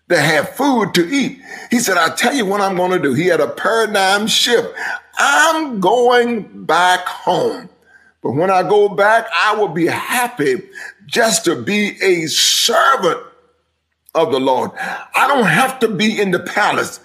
that 0.08 0.24
have 0.24 0.56
food 0.56 0.96
to 0.96 1.08
eat? 1.08 1.40
He 1.70 1.78
said, 1.78 1.96
I 1.96 2.16
tell 2.16 2.34
you 2.34 2.44
what 2.48 2.60
I'm 2.60 2.76
going 2.76 2.94
to 2.94 3.00
do. 3.00 3.14
He 3.14 3.28
had 3.28 3.40
a 3.40 3.50
paradigm 3.50 4.26
shift. 4.26 4.68
I'm 5.20 5.80
going 5.80 6.66
back 6.66 7.06
home. 7.06 7.70
But 8.24 8.32
when 8.32 8.50
I 8.50 8.64
go 8.64 8.90
back, 8.90 9.28
I 9.32 9.54
will 9.54 9.68
be 9.68 9.86
happy 9.86 10.68
just 11.06 11.46
to 11.46 11.62
be 11.62 11.96
a 12.02 12.26
servant 12.26 13.24
of 14.16 14.32
the 14.32 14.40
Lord. 14.40 14.72
I 14.76 15.28
don't 15.28 15.46
have 15.46 15.80
to 15.82 15.88
be 15.88 16.20
in 16.20 16.32
the 16.32 16.40
palace. 16.40 17.00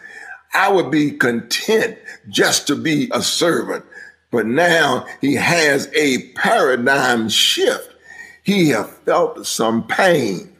I 0.55 0.73
would 0.73 0.91
be 0.91 1.11
content 1.11 1.99
just 2.31 2.67
to 2.69 2.77
be 2.77 3.11
a 3.13 3.21
servant. 3.21 3.85
But 4.35 4.47
now 4.47 5.07
he 5.21 5.35
has 5.35 5.89
a 5.95 6.33
paradigm 6.33 7.29
shift. 7.29 7.95
He 8.43 8.71
has 8.71 8.91
felt 9.07 9.47
some 9.47 9.87
pain. 9.87 10.53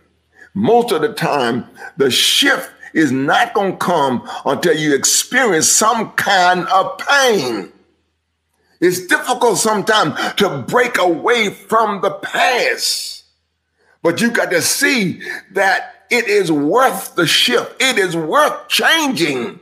Most 0.55 0.93
of 0.93 1.03
the 1.03 1.13
time, 1.13 1.67
the 1.97 2.09
shift 2.09 2.71
is 2.93 3.11
not 3.11 3.53
going 3.53 3.73
to 3.73 3.79
come 3.79 4.31
until 4.47 4.77
you 4.77 4.95
experience 4.95 5.69
some 5.69 6.13
kind 6.13 6.69
of 6.69 6.99
pain. 6.99 7.73
It's 8.81 9.09
difficult 9.09 9.59
sometimes 9.59 10.15
to 10.35 10.63
break 10.69 10.97
away 10.99 11.51
from 11.51 12.01
the 12.01 12.13
past, 12.13 13.25
but 14.05 14.21
you 14.21 14.31
got 14.31 14.53
to 14.53 14.63
see 14.63 15.21
that 15.51 16.07
it 16.11 16.29
is 16.29 16.53
worth 16.53 17.17
the 17.17 17.27
shift. 17.27 17.83
It 17.83 17.99
is 17.99 18.17
worth 18.17 18.69
changing. 18.69 19.59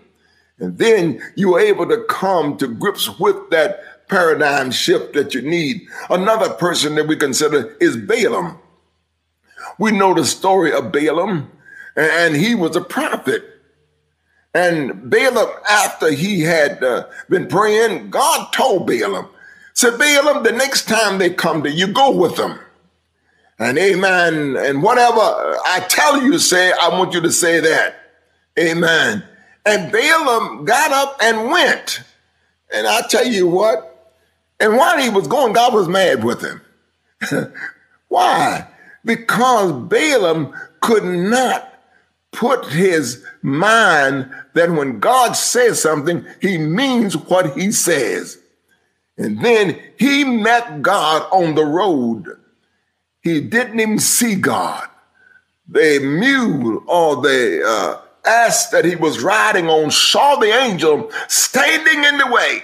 And 0.59 0.79
then 0.79 1.21
you 1.35 1.57
are 1.57 1.61
able 1.61 1.89
to 1.89 2.05
come 2.05 2.57
to 2.59 2.69
grips 2.69 3.19
with 3.19 3.51
that 3.51 3.81
paradigm 4.09 4.71
shift 4.71 5.15
that 5.15 5.35
you 5.35 5.43
need. 5.43 5.87
Another 6.11 6.51
person 6.51 6.95
that 6.97 7.07
we 7.07 7.17
consider 7.17 7.77
is 7.81 7.97
Balaam. 7.97 8.59
We 9.79 9.93
know 9.93 10.15
the 10.15 10.25
story 10.25 10.73
of 10.73 10.93
Balaam, 10.93 11.51
and 11.97 12.37
he 12.37 12.55
was 12.55 12.77
a 12.77 12.81
prophet. 12.81 13.45
And 14.55 15.11
Balaam, 15.11 15.49
after 15.69 16.11
he 16.11 16.41
had 16.41 16.83
uh, 16.85 17.07
been 17.29 17.49
praying, 17.49 18.11
God 18.11 18.53
told 18.53 18.87
Balaam, 18.87 19.29
said, 19.75 19.99
Balaam, 19.99 20.43
the 20.43 20.53
next 20.53 20.87
time 20.87 21.19
they 21.19 21.31
come 21.31 21.63
to 21.63 21.71
you, 21.71 21.87
go 21.87 22.15
with 22.15 22.37
them. 22.37 22.59
And 23.59 23.79
amen. 23.79 24.57
And 24.57 24.83
whatever 24.83 25.21
I 25.21 25.85
tell 25.89 26.23
you 26.23 26.33
to 26.33 26.41
say, 26.41 26.73
I 26.73 26.89
want 26.89 27.15
you 27.15 27.21
to 27.21 27.31
say 27.31 27.61
that. 27.61 27.95
Amen. 28.59 29.23
And 29.65 29.93
Balaam 29.93 30.65
got 30.65 30.91
up 30.93 31.19
and 31.23 31.51
went. 31.51 32.03
And 32.75 32.87
I 32.87 33.07
tell 33.09 33.27
you 33.27 33.47
what, 33.47 33.92
and 34.63 34.77
while 34.77 34.97
he 34.97 35.09
was 35.09 35.27
going, 35.27 35.53
God 35.53 35.75
was 35.75 35.89
mad 35.89 36.23
with 36.23 36.41
him. 36.41 36.63
Why? 38.09 38.69
Because 39.05 39.73
Balaam 39.73 40.55
could 40.81 41.03
not 41.03 41.69
put 42.31 42.67
his 42.67 43.25
mind 43.43 44.31
that 44.55 44.71
when 44.71 45.01
God 45.01 45.33
says 45.33 45.83
something, 45.83 46.25
he 46.41 46.59
means 46.59 47.17
what 47.17 47.59
he 47.59 47.73
says. 47.73 48.39
And 49.19 49.45
then 49.45 49.81
he 49.99 50.23
met 50.23 50.81
God 50.81 51.27
on 51.33 51.57
the 51.57 51.65
road. 51.65 52.29
He 53.21 53.41
didn't 53.41 53.81
even 53.81 53.99
see 53.99 54.37
God. 54.37 54.89
The 55.67 55.99
mule 55.99 56.85
or 56.87 57.17
the 57.21 57.65
uh, 57.67 58.01
ass 58.25 58.71
that 58.71 58.85
he 58.85 58.95
was 58.95 59.21
riding 59.25 59.69
on 59.69 59.91
saw 59.91 60.37
the 60.37 60.57
angel 60.57 61.11
standing 61.27 62.05
in 62.05 62.19
the 62.19 62.29
way. 62.29 62.63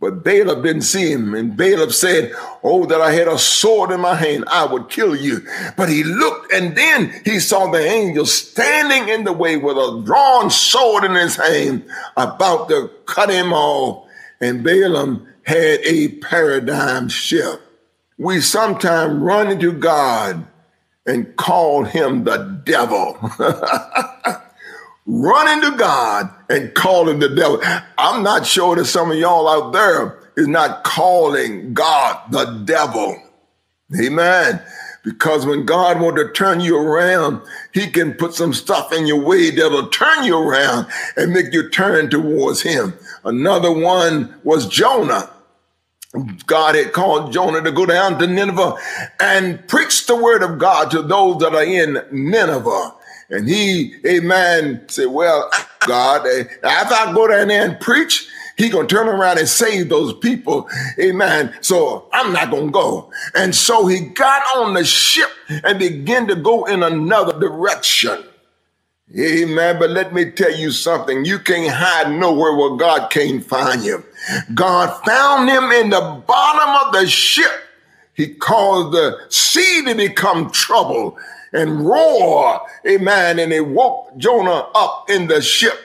But 0.00 0.24
Balaam 0.24 0.62
didn't 0.62 0.82
see 0.82 1.12
him, 1.12 1.34
and 1.34 1.54
Balaam 1.54 1.90
said, 1.90 2.32
Oh, 2.62 2.86
that 2.86 3.02
I 3.02 3.12
had 3.12 3.28
a 3.28 3.38
sword 3.38 3.90
in 3.90 4.00
my 4.00 4.14
hand, 4.14 4.44
I 4.48 4.64
would 4.64 4.88
kill 4.88 5.14
you. 5.14 5.46
But 5.76 5.90
he 5.90 6.04
looked, 6.04 6.50
and 6.54 6.74
then 6.74 7.20
he 7.26 7.38
saw 7.38 7.70
the 7.70 7.84
angel 7.84 8.24
standing 8.24 9.10
in 9.10 9.24
the 9.24 9.34
way 9.34 9.58
with 9.58 9.76
a 9.76 10.02
drawn 10.04 10.48
sword 10.50 11.04
in 11.04 11.14
his 11.14 11.36
hand, 11.36 11.84
about 12.16 12.70
to 12.70 12.90
cut 13.04 13.28
him 13.28 13.52
off. 13.52 14.08
And 14.40 14.64
Balaam 14.64 15.28
had 15.42 15.80
a 15.84 16.08
paradigm 16.20 17.10
shift. 17.10 17.60
We 18.16 18.40
sometimes 18.40 19.20
run 19.20 19.50
into 19.50 19.70
God 19.70 20.46
and 21.04 21.36
call 21.36 21.84
him 21.84 22.24
the 22.24 22.62
devil. 22.64 23.18
Run 25.12 25.60
to 25.62 25.76
God 25.76 26.32
and 26.48 26.72
calling 26.74 27.18
the 27.18 27.28
devil. 27.28 27.60
I'm 27.98 28.22
not 28.22 28.46
sure 28.46 28.76
that 28.76 28.84
some 28.84 29.10
of 29.10 29.18
y'all 29.18 29.48
out 29.48 29.72
there 29.72 30.16
is 30.36 30.46
not 30.46 30.84
calling 30.84 31.74
God 31.74 32.30
the 32.30 32.62
devil. 32.64 33.20
Amen. 34.00 34.62
Because 35.02 35.46
when 35.46 35.66
God 35.66 36.00
wants 36.00 36.22
to 36.22 36.30
turn 36.32 36.60
you 36.60 36.76
around, 36.78 37.42
he 37.72 37.88
can 37.88 38.14
put 38.14 38.34
some 38.34 38.54
stuff 38.54 38.92
in 38.92 39.08
your 39.08 39.20
way 39.20 39.50
that'll 39.50 39.88
turn 39.88 40.22
you 40.22 40.38
around 40.38 40.86
and 41.16 41.32
make 41.32 41.52
you 41.52 41.68
turn 41.70 42.08
towards 42.08 42.62
him. 42.62 42.94
Another 43.24 43.72
one 43.72 44.32
was 44.44 44.68
Jonah. 44.68 45.28
God 46.46 46.76
had 46.76 46.92
called 46.92 47.32
Jonah 47.32 47.62
to 47.62 47.72
go 47.72 47.84
down 47.84 48.18
to 48.20 48.28
Nineveh 48.28 48.74
and 49.18 49.66
preach 49.66 50.06
the 50.06 50.16
word 50.16 50.44
of 50.44 50.58
God 50.58 50.92
to 50.92 51.02
those 51.02 51.38
that 51.40 51.54
are 51.54 51.64
in 51.64 51.98
Nineveh. 52.12 52.94
And 53.30 53.48
he, 53.48 53.94
amen, 54.06 54.84
said, 54.88 55.06
well, 55.06 55.48
God, 55.86 56.26
eh, 56.26 56.40
if 56.40 56.62
I 56.62 57.12
go 57.14 57.28
down 57.28 57.48
there 57.48 57.64
and 57.64 57.78
preach, 57.80 58.28
he 58.56 58.68
gonna 58.68 58.88
turn 58.88 59.08
around 59.08 59.38
and 59.38 59.48
save 59.48 59.88
those 59.88 60.12
people. 60.14 60.68
Amen. 60.98 61.54
So 61.62 62.08
I'm 62.12 62.32
not 62.32 62.50
gonna 62.50 62.70
go. 62.70 63.10
And 63.34 63.54
so 63.54 63.86
he 63.86 64.00
got 64.00 64.42
on 64.56 64.74
the 64.74 64.84
ship 64.84 65.30
and 65.48 65.78
began 65.78 66.26
to 66.26 66.34
go 66.34 66.64
in 66.66 66.82
another 66.82 67.38
direction. 67.38 68.24
Amen. 69.18 69.78
But 69.78 69.90
let 69.90 70.12
me 70.12 70.30
tell 70.30 70.54
you 70.54 70.70
something. 70.72 71.24
You 71.24 71.38
can't 71.38 71.72
hide 71.72 72.12
nowhere 72.12 72.54
where 72.54 72.76
God 72.76 73.10
can't 73.10 73.44
find 73.44 73.82
you. 73.82 74.04
God 74.54 75.04
found 75.04 75.48
him 75.48 75.72
in 75.72 75.90
the 75.90 76.22
bottom 76.26 76.86
of 76.86 76.92
the 76.92 77.08
ship. 77.08 77.50
He 78.14 78.34
caused 78.34 78.92
the 78.92 79.18
sea 79.30 79.84
to 79.86 79.94
become 79.94 80.50
trouble 80.50 81.18
and 81.52 81.70
mm. 81.70 81.84
roar. 81.84 82.60
Amen. 82.86 83.38
And 83.38 83.52
they 83.52 83.60
woke 83.60 84.16
Jonah 84.16 84.68
up 84.74 85.10
in 85.10 85.28
the 85.28 85.42
ship. 85.42 85.78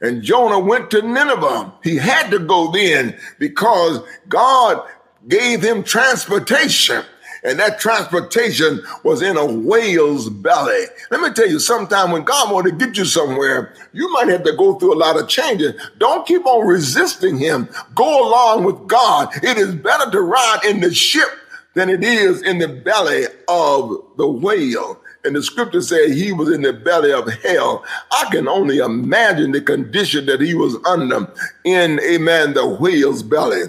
And 0.00 0.22
Jonah 0.22 0.58
went 0.58 0.90
to 0.90 1.02
Nineveh. 1.02 1.72
He 1.84 1.96
had 1.96 2.30
to 2.30 2.40
go 2.40 2.72
then 2.72 3.16
because 3.38 4.00
God 4.28 4.84
gave 5.28 5.62
him 5.62 5.84
transportation. 5.84 7.04
And 7.44 7.58
that 7.58 7.80
transportation 7.80 8.82
was 9.02 9.20
in 9.20 9.36
a 9.36 9.44
whale's 9.44 10.28
belly. 10.28 10.84
Let 11.10 11.20
me 11.20 11.32
tell 11.32 11.48
you, 11.48 11.58
sometime 11.58 12.12
when 12.12 12.22
God 12.22 12.52
wants 12.52 12.70
to 12.70 12.76
get 12.76 12.96
you 12.96 13.04
somewhere, 13.04 13.74
you 13.92 14.12
might 14.12 14.28
have 14.28 14.44
to 14.44 14.56
go 14.56 14.74
through 14.74 14.94
a 14.94 14.98
lot 14.98 15.20
of 15.20 15.28
changes. 15.28 15.74
Don't 15.98 16.26
keep 16.26 16.46
on 16.46 16.66
resisting 16.66 17.38
him. 17.38 17.68
Go 17.96 18.28
along 18.28 18.62
with 18.62 18.86
God. 18.86 19.30
It 19.42 19.58
is 19.58 19.74
better 19.74 20.08
to 20.12 20.20
ride 20.20 20.60
in 20.64 20.80
the 20.80 20.94
ship 20.94 21.28
than 21.74 21.88
it 21.88 22.04
is 22.04 22.42
in 22.42 22.58
the 22.58 22.68
belly 22.68 23.24
of 23.48 24.04
the 24.16 24.28
whale. 24.28 25.00
And 25.24 25.36
the 25.36 25.42
scripture 25.42 25.82
said 25.82 26.10
he 26.10 26.32
was 26.32 26.50
in 26.50 26.62
the 26.62 26.72
belly 26.72 27.12
of 27.12 27.32
hell. 27.42 27.84
I 28.10 28.28
can 28.32 28.48
only 28.48 28.78
imagine 28.78 29.52
the 29.52 29.60
condition 29.60 30.26
that 30.26 30.40
he 30.40 30.54
was 30.54 30.76
under 30.84 31.32
in, 31.64 32.00
amen, 32.00 32.54
the 32.54 32.66
whale's 32.66 33.22
belly. 33.22 33.64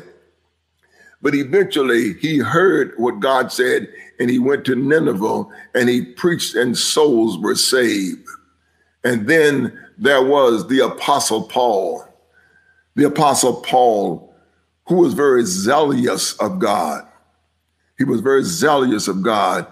But 1.22 1.36
eventually 1.36 2.13
he 2.16 2.39
heard 2.39 2.94
what 2.98 3.20
God 3.20 3.52
said 3.52 3.88
and 4.20 4.30
he 4.30 4.39
went 4.39 4.66
to 4.66 4.76
Nineveh 4.76 5.46
and 5.76 5.89
he 5.89 6.04
preached 6.04 6.56
and 6.56 6.78
souls 6.78 7.38
were 7.38 7.56
saved. 7.56 8.28
And 9.04 9.28
then 9.28 9.78
there 9.98 10.24
was 10.24 10.68
the 10.68 10.80
apostle 10.80 11.44
Paul. 11.44 12.04
The 12.96 13.06
apostle 13.06 13.62
Paul, 13.62 14.34
who 14.88 14.96
was 14.96 15.13
very 15.13 15.46
zealous 15.46 16.34
of 16.39 16.60
God. 16.60 17.08
He 17.98 18.04
was 18.04 18.22
very 18.22 18.44
zealous 18.44 19.08
of 19.08 19.22
God. 19.22 19.68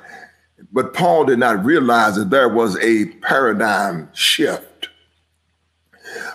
But 0.72 0.94
Paul 0.94 1.26
did 1.26 1.40
not 1.40 1.66
realize 1.66 2.16
that 2.16 2.30
there 2.30 2.50
was 2.50 2.78
a 2.80 3.06
paradigm 3.22 4.10
shift. 4.14 4.90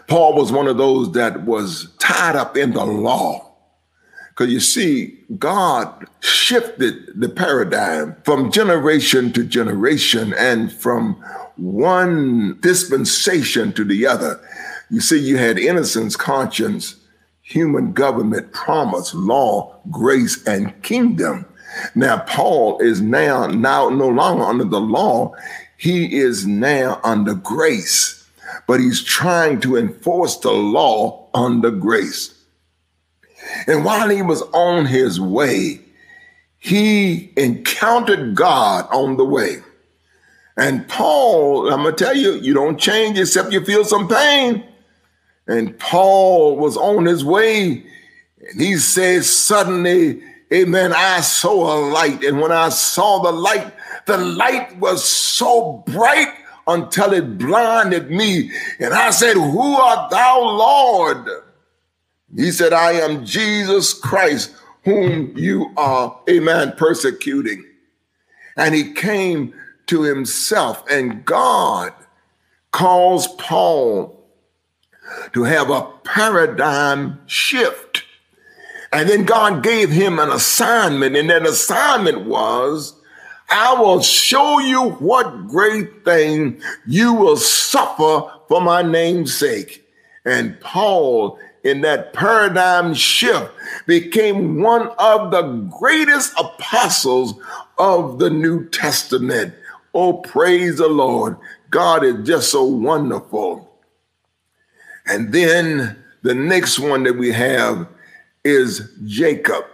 Paul 0.09 0.35
was 0.35 0.53
one 0.53 0.69
of 0.69 0.77
those 0.77 1.13
that 1.13 1.45
was 1.45 1.93
tied 1.99 2.37
up 2.37 2.57
in 2.57 2.73
the 2.73 2.85
law. 2.85 3.43
Because 4.31 4.53
you 4.53 4.61
see, 4.61 5.19
God 5.39 6.07
shifted 6.21 7.19
the 7.19 7.29
paradigm 7.29 8.17
from 8.23 8.53
generation 8.53 9.33
to 9.33 9.43
generation 9.45 10.35
and 10.35 10.71
from 10.71 11.15
one 11.57 12.59
dispensation 12.61 13.73
to 13.73 13.85
the 13.85 14.07
other. 14.07 14.39
You 14.91 15.01
see, 15.01 15.19
you 15.19 15.39
had 15.39 15.59
innocence, 15.59 16.17
conscience, 16.17 16.97
human 17.41 17.93
government, 17.93 18.53
promise, 18.53 19.15
law, 19.15 19.81
grace, 19.91 20.45
and 20.47 20.83
kingdom. 20.83 21.47
Now, 21.95 22.19
Paul 22.19 22.79
is 22.81 23.01
now, 23.01 23.47
now 23.47 23.89
no 23.89 24.09
longer 24.09 24.45
under 24.45 24.65
the 24.65 24.81
law. 24.81 25.35
He 25.77 26.17
is 26.17 26.47
now 26.47 27.01
under 27.05 27.35
grace, 27.35 28.27
but 28.67 28.81
he's 28.81 29.03
trying 29.03 29.61
to 29.61 29.77
enforce 29.77 30.37
the 30.39 30.53
law 30.53 31.29
under 31.35 31.71
grace. 31.71 32.33
And 33.67 33.85
while 33.85 34.09
he 34.09 34.23
was 34.23 34.43
on 34.53 34.87
his 34.87 35.21
way, 35.21 35.81
he 36.59 37.33
encountered 37.37 38.35
God 38.35 38.89
on 38.91 39.17
the 39.17 39.25
way. 39.25 39.59
And 40.57 40.89
Paul, 40.89 41.71
I'm 41.71 41.83
going 41.83 41.95
to 41.95 42.05
tell 42.05 42.17
you, 42.17 42.35
you 42.35 42.55
don't 42.55 42.79
change 42.79 43.19
except 43.19 43.53
you 43.53 43.65
feel 43.65 43.85
some 43.85 44.09
pain. 44.09 44.65
And 45.47 45.79
Paul 45.79 46.57
was 46.57 46.77
on 46.77 47.05
his 47.05 47.25
way, 47.25 47.85
and 48.51 48.61
he 48.61 48.77
says, 48.79 49.31
Suddenly, 49.31 50.23
amen, 50.53 50.93
I 50.93 51.21
saw 51.21 51.77
a 51.77 51.79
light. 51.91 52.25
And 52.25 52.41
when 52.41 52.53
I 52.53 52.69
saw 52.69 53.23
the 53.23 53.33
light, 53.33 53.73
the 54.07 54.19
light 54.19 54.77
was 54.79 55.05
so 55.05 55.85
bright 55.87 56.33
until 56.67 57.13
it 57.13 57.39
blinded 57.39 58.11
me. 58.11 58.51
And 58.79 58.93
I 58.93 59.11
said, 59.11 59.35
Who 59.35 59.75
art 59.77 60.11
thou, 60.11 60.41
Lord? 60.41 61.29
He 62.35 62.51
said, 62.51 62.73
I 62.73 62.93
am 62.93 63.25
Jesus 63.25 63.95
Christ, 63.95 64.55
whom 64.85 65.37
you 65.37 65.73
are, 65.77 66.21
amen, 66.29 66.75
persecuting. 66.77 67.65
And 68.57 68.75
he 68.75 68.93
came 68.93 69.55
to 69.87 70.03
himself, 70.03 70.85
and 70.91 71.25
God 71.25 71.93
calls 72.73 73.29
Paul 73.37 74.25
to 75.33 75.45
have 75.45 75.71
a 75.71 75.83
paradigm 76.05 77.21
shift. 77.27 78.05
And 78.97 79.11
then 79.11 79.25
God 79.27 79.63
gave 79.63 79.91
him 79.91 80.19
an 80.19 80.31
assignment, 80.31 81.17
and 81.17 81.29
that 81.29 81.45
assignment 81.45 82.25
was 82.25 82.95
I 83.47 83.75
will 83.75 84.01
show 84.01 84.59
you 84.59 84.93
what 84.93 85.49
great 85.49 86.03
thing 86.03 86.63
you 86.87 87.13
will 87.13 87.37
suffer 87.37 88.27
for 88.49 88.63
my 88.63 88.81
name's 88.81 89.37
sake. 89.37 89.87
And 90.25 90.59
Paul, 90.61 91.39
in 91.63 91.83
that 91.83 92.15
paradigm 92.15 92.95
shift, 92.95 93.53
became 93.87 94.63
one 94.63 94.89
of 94.99 95.31
the 95.31 95.43
greatest 95.79 96.33
apostles 96.39 97.35
of 97.77 98.19
the 98.19 98.31
New 98.31 98.67
Testament. 98.71 99.53
Oh, 99.93 100.15
praise 100.15 100.79
the 100.79 100.89
Lord. 100.89 101.37
God 101.69 102.03
is 102.03 102.27
just 102.27 102.51
so 102.51 102.65
wonderful. 102.65 103.71
And 105.05 105.35
then 105.35 106.03
the 106.23 106.35
next 106.35 106.79
one 106.79 107.03
that 107.03 107.19
we 107.19 107.33
have 107.33 107.89
is 108.47 108.89
Jacob. 109.05 109.65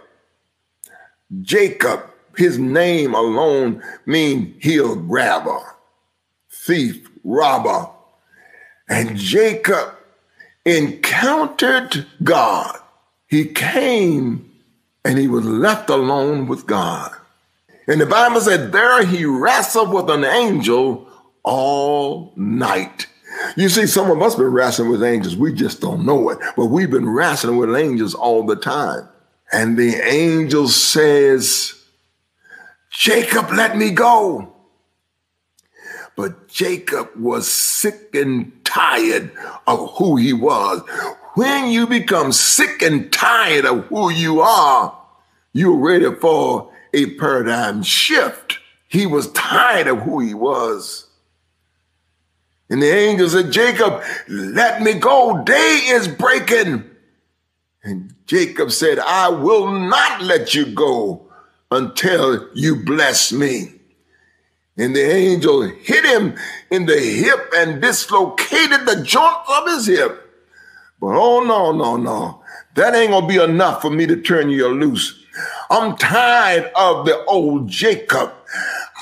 Jacob, 1.41 2.09
his 2.35 2.57
name 2.57 3.13
alone 3.13 3.83
means 4.07 4.55
heel 4.63 4.95
grabber, 4.95 5.59
thief, 6.49 7.07
robber. 7.23 7.89
And 8.89 9.15
Jacob 9.15 9.95
encountered 10.65 12.07
God. 12.23 12.79
He 13.27 13.45
came 13.45 14.51
and 15.05 15.17
he 15.19 15.27
was 15.27 15.45
left 15.45 15.89
alone 15.89 16.47
with 16.47 16.65
God. 16.65 17.11
And 17.87 18.01
the 18.01 18.05
Bible 18.05 18.41
said, 18.41 18.71
there 18.71 19.05
he 19.05 19.25
wrestled 19.25 19.93
with 19.93 20.09
an 20.09 20.23
angel 20.23 21.07
all 21.43 22.33
night. 22.35 23.07
You 23.55 23.69
see, 23.69 23.87
some 23.87 24.09
of 24.09 24.21
us 24.21 24.35
been 24.35 24.45
wrestling 24.45 24.89
with 24.89 25.03
angels. 25.03 25.35
We 25.35 25.53
just 25.53 25.81
don't 25.81 26.05
know 26.05 26.29
it. 26.29 26.39
But 26.55 26.67
we've 26.67 26.91
been 26.91 27.09
wrestling 27.09 27.57
with 27.57 27.75
angels 27.75 28.13
all 28.13 28.45
the 28.45 28.55
time. 28.55 29.07
And 29.51 29.77
the 29.77 29.95
angel 29.95 30.67
says, 30.67 31.75
Jacob, 32.89 33.51
let 33.51 33.77
me 33.77 33.91
go. 33.91 34.53
But 36.15 36.47
Jacob 36.47 37.09
was 37.15 37.51
sick 37.51 38.13
and 38.13 38.51
tired 38.63 39.31
of 39.67 39.93
who 39.97 40.15
he 40.15 40.33
was. 40.33 40.81
When 41.35 41.69
you 41.69 41.87
become 41.87 42.31
sick 42.31 42.81
and 42.83 43.11
tired 43.11 43.65
of 43.65 43.85
who 43.85 44.11
you 44.11 44.41
are, 44.41 44.95
you're 45.53 45.75
ready 45.75 46.13
for 46.15 46.71
a 46.93 47.15
paradigm 47.15 47.81
shift. 47.81 48.59
He 48.87 49.07
was 49.07 49.31
tired 49.31 49.87
of 49.87 49.99
who 49.99 50.19
he 50.19 50.35
was. 50.35 51.02
And 52.69 52.81
the 52.81 52.91
angel 52.91 53.29
said, 53.29 53.51
Jacob, 53.51 54.01
let 54.27 54.81
me 54.81 54.93
go. 54.93 55.43
Day 55.43 55.81
is 55.87 56.07
breaking. 56.07 56.89
And 57.83 58.13
Jacob 58.25 58.71
said, 58.71 58.99
I 58.99 59.29
will 59.29 59.69
not 59.69 60.21
let 60.21 60.55
you 60.55 60.65
go 60.67 61.27
until 61.69 62.47
you 62.53 62.77
bless 62.83 63.31
me. 63.31 63.73
And 64.77 64.95
the 64.95 65.05
angel 65.05 65.61
hit 65.61 66.05
him 66.05 66.35
in 66.71 66.85
the 66.85 66.99
hip 66.99 67.51
and 67.55 67.81
dislocated 67.81 68.87
the 68.87 69.03
joint 69.03 69.37
of 69.47 69.67
his 69.67 69.87
hip. 69.87 70.19
But 70.99 71.15
oh, 71.15 71.43
no, 71.43 71.71
no, 71.71 71.97
no. 71.97 72.43
That 72.75 72.95
ain't 72.95 73.11
gonna 73.11 73.27
be 73.27 73.37
enough 73.37 73.81
for 73.81 73.91
me 73.91 74.07
to 74.07 74.19
turn 74.19 74.49
you 74.49 74.67
loose. 74.69 75.23
I'm 75.69 75.97
tired 75.97 76.71
of 76.75 77.05
the 77.05 77.23
old 77.25 77.67
Jacob. 77.67 78.31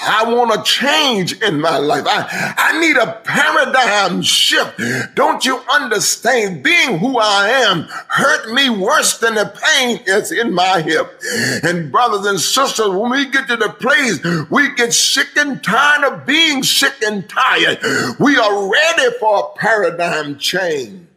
I 0.02 0.26
want 0.34 0.52
to 0.54 0.64
change 0.64 1.40
in 1.42 1.62
my 1.62 1.78
life. 1.78 2.04
I, 2.08 2.54
I 2.58 2.80
need 2.80 2.98
a 2.98 3.22
paradigm 3.24 4.22
shift. 4.22 4.82
Don't 5.16 5.46
you 5.46 5.58
understand? 5.72 6.64
Being 6.64 6.98
who 6.98 7.20
I 7.20 7.50
am 7.50 7.84
hurt 8.08 8.52
me 8.52 8.70
worse 8.70 9.20
than 9.20 9.36
the 9.36 9.54
pain 9.64 10.00
is 10.08 10.32
in 10.32 10.54
my 10.54 10.82
hip. 10.82 11.22
And 11.64 11.92
brothers 11.92 12.26
and 12.26 12.40
sisters, 12.40 12.90
when 12.90 13.12
we 13.12 13.30
get 13.30 13.48
to 13.48 13.58
the 13.58 13.70
place 13.70 14.24
we 14.50 14.74
get 14.76 14.94
sick 14.94 15.30
and 15.38 15.64
tired 15.64 16.12
of 16.12 16.26
being 16.26 16.64
sick 16.64 16.96
and 17.06 17.28
tired, 17.30 17.80
we 18.20 18.38
are 18.38 18.72
ready 18.72 19.18
for 19.20 19.40
a 19.40 19.60
paradigm 19.60 20.38
change. 20.38 21.08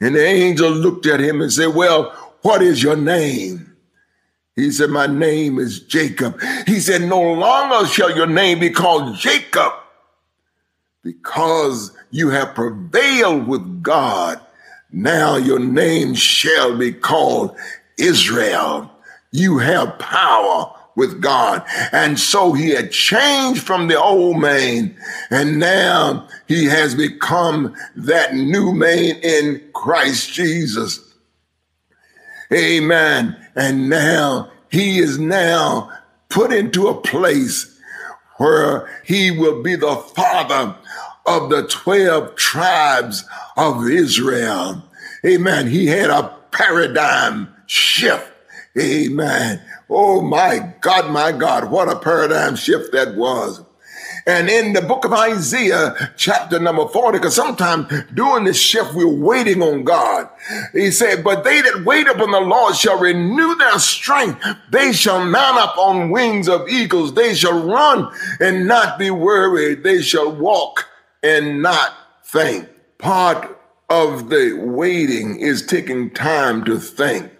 And 0.00 0.16
the 0.16 0.24
angel 0.24 0.70
looked 0.70 1.06
at 1.06 1.20
him 1.20 1.40
and 1.40 1.52
said, 1.52 1.74
Well, 1.74 2.10
what 2.42 2.62
is 2.62 2.82
your 2.82 2.96
name? 2.96 3.71
He 4.56 4.70
said, 4.70 4.90
My 4.90 5.06
name 5.06 5.58
is 5.58 5.80
Jacob. 5.80 6.40
He 6.66 6.80
said, 6.80 7.02
No 7.02 7.20
longer 7.32 7.86
shall 7.86 8.14
your 8.14 8.26
name 8.26 8.60
be 8.60 8.70
called 8.70 9.16
Jacob 9.16 9.72
because 11.02 11.96
you 12.10 12.30
have 12.30 12.54
prevailed 12.54 13.46
with 13.46 13.82
God. 13.82 14.40
Now 14.92 15.36
your 15.36 15.58
name 15.58 16.14
shall 16.14 16.76
be 16.76 16.92
called 16.92 17.56
Israel. 17.98 18.90
You 19.30 19.58
have 19.58 19.98
power 19.98 20.74
with 20.94 21.22
God. 21.22 21.64
And 21.92 22.18
so 22.18 22.52
he 22.52 22.70
had 22.70 22.92
changed 22.92 23.62
from 23.62 23.88
the 23.88 23.98
old 23.98 24.38
man, 24.38 24.94
and 25.30 25.58
now 25.58 26.28
he 26.46 26.66
has 26.66 26.94
become 26.94 27.74
that 27.96 28.34
new 28.34 28.72
man 28.72 29.16
in 29.22 29.62
Christ 29.72 30.32
Jesus. 30.32 31.00
Amen. 32.52 33.41
And 33.54 33.88
now 33.88 34.50
he 34.70 34.98
is 34.98 35.18
now 35.18 35.90
put 36.28 36.52
into 36.52 36.88
a 36.88 37.00
place 37.00 37.78
where 38.38 38.88
he 39.04 39.30
will 39.30 39.62
be 39.62 39.76
the 39.76 39.96
father 39.96 40.76
of 41.26 41.50
the 41.50 41.66
12 41.68 42.34
tribes 42.36 43.24
of 43.56 43.88
Israel. 43.88 44.82
Amen. 45.24 45.68
He 45.68 45.86
had 45.86 46.10
a 46.10 46.36
paradigm 46.50 47.54
shift. 47.66 48.32
Amen. 48.78 49.60
Oh 49.90 50.22
my 50.22 50.74
God, 50.80 51.10
my 51.10 51.32
God, 51.32 51.70
what 51.70 51.88
a 51.88 51.98
paradigm 51.98 52.56
shift 52.56 52.92
that 52.92 53.14
was. 53.14 53.62
And 54.26 54.48
in 54.48 54.72
the 54.72 54.82
book 54.82 55.04
of 55.04 55.12
Isaiah, 55.12 56.12
chapter 56.16 56.60
number 56.60 56.86
40, 56.86 57.18
because 57.18 57.34
sometimes 57.34 57.86
during 58.14 58.44
this 58.44 58.60
shift, 58.60 58.94
we're 58.94 59.06
waiting 59.08 59.62
on 59.62 59.82
God. 59.82 60.28
He 60.72 60.90
said, 60.92 61.24
But 61.24 61.42
they 61.42 61.60
that 61.60 61.84
wait 61.84 62.06
upon 62.06 62.30
the 62.30 62.40
Lord 62.40 62.76
shall 62.76 62.98
renew 62.98 63.56
their 63.56 63.78
strength. 63.78 64.44
They 64.70 64.92
shall 64.92 65.24
mount 65.24 65.58
up 65.58 65.76
on 65.76 66.10
wings 66.10 66.48
of 66.48 66.68
eagles. 66.68 67.14
They 67.14 67.34
shall 67.34 67.66
run 67.66 68.12
and 68.40 68.68
not 68.68 68.98
be 68.98 69.10
weary. 69.10 69.74
They 69.74 70.02
shall 70.02 70.30
walk 70.30 70.86
and 71.22 71.60
not 71.62 71.92
faint. 72.22 72.68
Part 72.98 73.58
of 73.88 74.30
the 74.30 74.54
waiting 74.54 75.40
is 75.40 75.66
taking 75.66 76.10
time 76.10 76.64
to 76.64 76.78
think. 76.78 77.30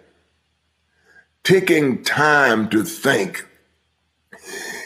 Taking 1.43 2.03
time 2.03 2.69
to 2.69 2.83
think. 2.83 3.47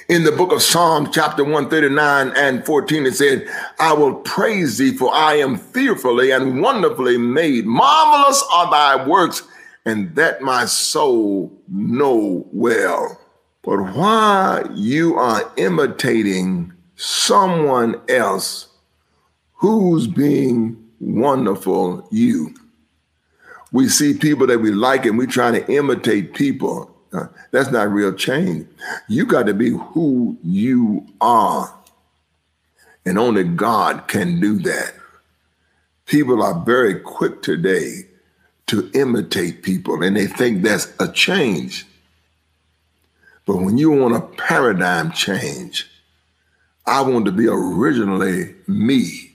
In 0.09 0.23
the 0.23 0.31
book 0.31 0.53
of 0.53 0.61
Psalms, 0.61 1.09
chapter 1.11 1.43
139 1.43 2.31
and 2.37 2.65
14, 2.65 3.07
it 3.07 3.15
said, 3.15 3.45
I 3.77 3.91
will 3.91 4.15
praise 4.15 4.77
thee, 4.77 4.95
for 4.95 5.13
I 5.13 5.33
am 5.33 5.57
fearfully 5.57 6.31
and 6.31 6.61
wonderfully 6.61 7.17
made. 7.17 7.65
Marvelous 7.65 8.41
are 8.53 8.71
thy 8.71 9.05
works, 9.05 9.43
and 9.83 10.15
that 10.15 10.41
my 10.41 10.63
soul 10.63 11.51
know 11.67 12.47
well. 12.53 13.19
But 13.63 13.81
why 13.95 14.63
you 14.75 15.17
are 15.17 15.51
imitating 15.57 16.71
someone 16.95 17.99
else 18.07 18.69
who's 19.55 20.07
being 20.07 20.81
wonderful 21.01 22.07
you. 22.11 22.55
We 23.73 23.89
see 23.89 24.13
people 24.13 24.47
that 24.47 24.59
we 24.59 24.71
like 24.71 25.05
and 25.05 25.17
we 25.17 25.27
try 25.27 25.51
to 25.51 25.69
imitate 25.69 26.33
people. 26.33 26.96
That's 27.51 27.71
not 27.71 27.91
real 27.91 28.13
change. 28.13 28.67
You 29.07 29.25
got 29.25 29.45
to 29.47 29.53
be 29.53 29.69
who 29.69 30.37
you 30.43 31.05
are. 31.21 31.73
And 33.05 33.17
only 33.17 33.43
God 33.43 34.07
can 34.07 34.39
do 34.39 34.59
that. 34.59 34.93
People 36.05 36.43
are 36.43 36.63
very 36.65 36.99
quick 36.99 37.41
today 37.41 38.07
to 38.67 38.89
imitate 38.93 39.63
people 39.63 40.03
and 40.03 40.15
they 40.15 40.27
think 40.27 40.61
that's 40.61 40.93
a 40.99 41.11
change. 41.11 41.85
But 43.45 43.57
when 43.57 43.77
you 43.77 43.91
want 43.91 44.15
a 44.15 44.21
paradigm 44.21 45.11
change, 45.11 45.89
I 46.85 47.01
want 47.01 47.25
to 47.25 47.31
be 47.31 47.47
originally 47.47 48.55
me, 48.67 49.31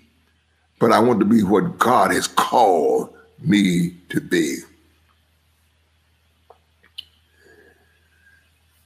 but 0.79 0.93
I 0.93 0.99
want 1.01 1.19
to 1.21 1.27
be 1.27 1.43
what 1.43 1.79
God 1.79 2.13
has 2.13 2.27
called 2.27 3.15
me 3.41 3.95
to 4.11 4.21
be. 4.21 4.59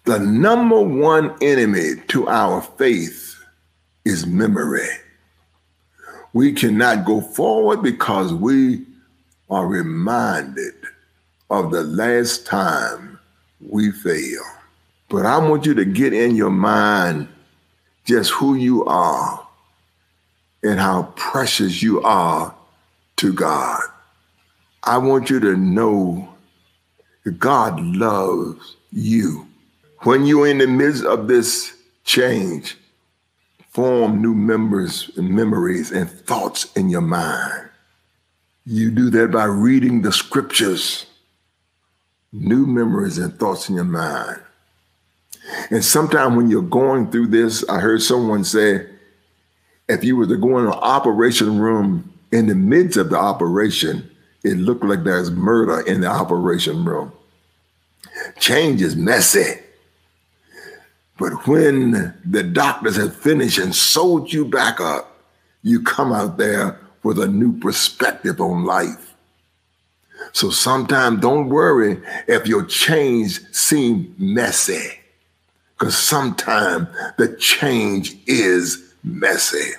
The 0.06 0.20
number 0.20 0.80
one 0.80 1.34
enemy 1.42 1.94
to 2.08 2.28
our 2.28 2.62
faith 2.62 3.36
is 4.04 4.24
memory. 4.24 4.86
We 6.32 6.52
cannot 6.52 7.04
go 7.04 7.20
forward 7.20 7.82
because 7.82 8.32
we 8.32 8.86
are 9.50 9.66
reminded 9.66 10.74
of 11.50 11.72
the 11.72 11.82
last 11.82 12.46
time 12.46 13.18
we 13.60 13.90
failed. 13.90 14.46
But 15.08 15.26
I 15.26 15.38
want 15.38 15.66
you 15.66 15.74
to 15.74 15.84
get 15.84 16.12
in 16.12 16.36
your 16.36 16.50
mind 16.50 17.26
just 18.04 18.30
who 18.30 18.54
you 18.54 18.84
are 18.84 19.44
and 20.62 20.78
how 20.78 21.12
precious 21.16 21.82
you 21.82 22.00
are 22.02 22.54
to 23.16 23.32
God. 23.32 23.82
I 24.84 24.98
want 24.98 25.30
you 25.30 25.40
to 25.40 25.56
know 25.56 26.32
that 27.24 27.40
God 27.40 27.80
loves 27.80 28.76
you. 28.92 29.48
When 30.00 30.26
you're 30.26 30.46
in 30.46 30.58
the 30.58 30.66
midst 30.66 31.04
of 31.04 31.28
this 31.28 31.74
change, 32.04 32.76
form 33.70 34.22
new 34.22 34.34
members 34.34 35.10
and 35.16 35.28
memories 35.28 35.92
and 35.92 36.08
thoughts 36.10 36.72
in 36.76 36.88
your 36.88 37.02
mind. 37.02 37.68
You 38.64 38.90
do 38.90 39.10
that 39.10 39.30
by 39.30 39.44
reading 39.44 40.00
the 40.00 40.12
scriptures, 40.12 41.06
new 42.32 42.66
memories 42.66 43.18
and 43.18 43.38
thoughts 43.38 43.68
in 43.68 43.74
your 43.74 43.84
mind. 43.84 44.40
And 45.70 45.84
sometimes 45.84 46.36
when 46.36 46.48
you're 46.48 46.62
going 46.62 47.10
through 47.10 47.28
this, 47.28 47.68
I 47.68 47.80
heard 47.80 48.02
someone 48.02 48.44
say, 48.44 48.86
if 49.88 50.02
you 50.02 50.16
were 50.16 50.26
to 50.26 50.36
go 50.36 50.58
in 50.58 50.66
an 50.66 50.72
operation 50.72 51.58
room 51.58 52.12
in 52.32 52.46
the 52.46 52.54
midst 52.54 52.96
of 52.96 53.10
the 53.10 53.18
operation, 53.18 54.10
it 54.42 54.56
looked 54.56 54.84
like 54.84 55.04
there's 55.04 55.30
murder 55.30 55.80
in 55.80 56.00
the 56.00 56.08
operation 56.08 56.84
room. 56.84 57.12
Change 58.38 58.80
is 58.80 58.96
messy. 58.96 59.60
But 61.18 61.46
when 61.46 62.14
the 62.24 62.42
doctors 62.42 62.96
have 62.96 63.16
finished 63.16 63.58
and 63.58 63.74
sewed 63.74 64.32
you 64.32 64.44
back 64.44 64.80
up, 64.80 65.18
you 65.62 65.82
come 65.82 66.12
out 66.12 66.36
there 66.36 66.78
with 67.02 67.18
a 67.18 67.26
new 67.26 67.58
perspective 67.58 68.40
on 68.40 68.64
life. 68.64 69.14
So 70.32 70.50
sometimes 70.50 71.20
don't 71.20 71.48
worry 71.48 72.02
if 72.28 72.46
your 72.46 72.64
change 72.64 73.40
seems 73.52 74.08
messy, 74.18 74.98
because 75.78 75.96
sometimes 75.96 76.88
the 77.16 77.34
change 77.36 78.16
is 78.26 78.92
messy. 79.02 79.72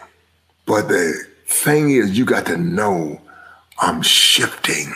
But 0.66 0.88
the 0.88 1.14
thing 1.46 1.92
is, 1.92 2.18
you 2.18 2.26
got 2.26 2.46
to 2.48 2.58
know 2.58 3.22
I'm 3.80 4.02
shifting. 4.02 4.94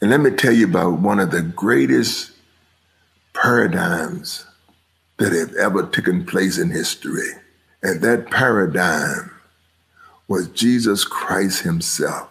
And 0.00 0.10
let 0.10 0.20
me 0.20 0.30
tell 0.30 0.52
you 0.52 0.66
about 0.66 0.98
one 0.98 1.20
of 1.20 1.30
the 1.30 1.42
greatest 1.42 2.32
paradigms 3.34 4.46
that 5.20 5.32
have 5.32 5.54
ever 5.56 5.86
taken 5.86 6.24
place 6.24 6.58
in 6.58 6.70
history. 6.70 7.28
And 7.82 8.00
that 8.00 8.30
paradigm 8.30 9.30
was 10.28 10.48
Jesus 10.48 11.04
Christ 11.04 11.62
himself. 11.62 12.28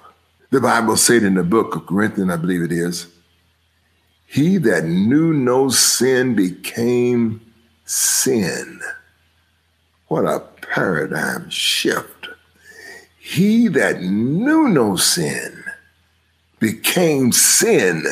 The 0.50 0.60
Bible 0.60 0.98
said 0.98 1.22
in 1.22 1.36
the 1.36 1.44
book 1.44 1.76
of 1.76 1.86
Corinthians, 1.86 2.32
I 2.32 2.38
believe 2.38 2.64
it 2.64 2.72
is, 2.72 3.08
he 4.26 4.58
that 4.58 4.86
knew 4.86 5.34
no 5.34 5.70
sin 5.70 6.34
became 6.34 7.54
sin. 7.86 8.80
What 10.08 10.26
a 10.26 10.40
paradigm 10.74 11.48
shift. 11.52 12.28
He 13.20 13.68
that 13.68 14.02
knew 14.02 14.68
no 14.68 14.96
sin 14.96 15.64
became 16.60 17.32
sin 17.32 18.04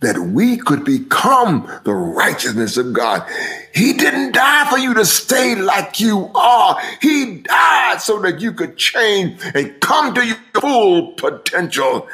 that 0.00 0.18
we 0.18 0.56
could 0.56 0.84
become 0.84 1.68
the 1.84 1.94
righteousness 1.94 2.76
of 2.76 2.92
God. 2.92 3.28
He 3.74 3.92
didn't 3.92 4.32
die 4.32 4.68
for 4.70 4.78
you 4.78 4.94
to 4.94 5.04
stay 5.04 5.56
like 5.56 5.98
you 5.98 6.30
are. 6.34 6.80
He 7.00 7.38
died 7.38 8.00
so 8.00 8.20
that 8.20 8.40
you 8.40 8.52
could 8.52 8.76
change 8.76 9.40
and 9.54 9.80
come 9.80 10.14
to 10.14 10.24
your 10.24 10.36
full 10.60 11.12
potential. 11.12 12.06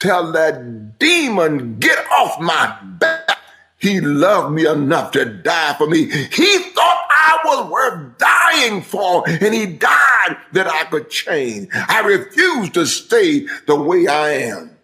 Tell 0.00 0.32
that 0.32 0.98
demon, 0.98 1.78
get 1.78 1.98
off 2.10 2.40
my 2.40 2.76
back. 2.82 3.38
He 3.78 4.00
loved 4.00 4.54
me 4.54 4.66
enough 4.66 5.12
to 5.12 5.24
die 5.24 5.74
for 5.78 5.86
me. 5.86 6.04
He 6.10 6.58
thought 6.58 7.06
I 7.10 7.38
was 7.44 7.70
worth 7.70 8.18
dying 8.18 8.82
for, 8.82 9.26
and 9.26 9.54
he 9.54 9.64
died 9.64 10.36
that 10.52 10.66
I 10.66 10.84
could 10.84 11.08
change. 11.08 11.68
I 11.72 12.00
refuse 12.00 12.68
to 12.70 12.84
stay 12.86 13.46
the 13.66 13.76
way 13.76 14.06
I 14.06 14.32
am. 14.32 14.76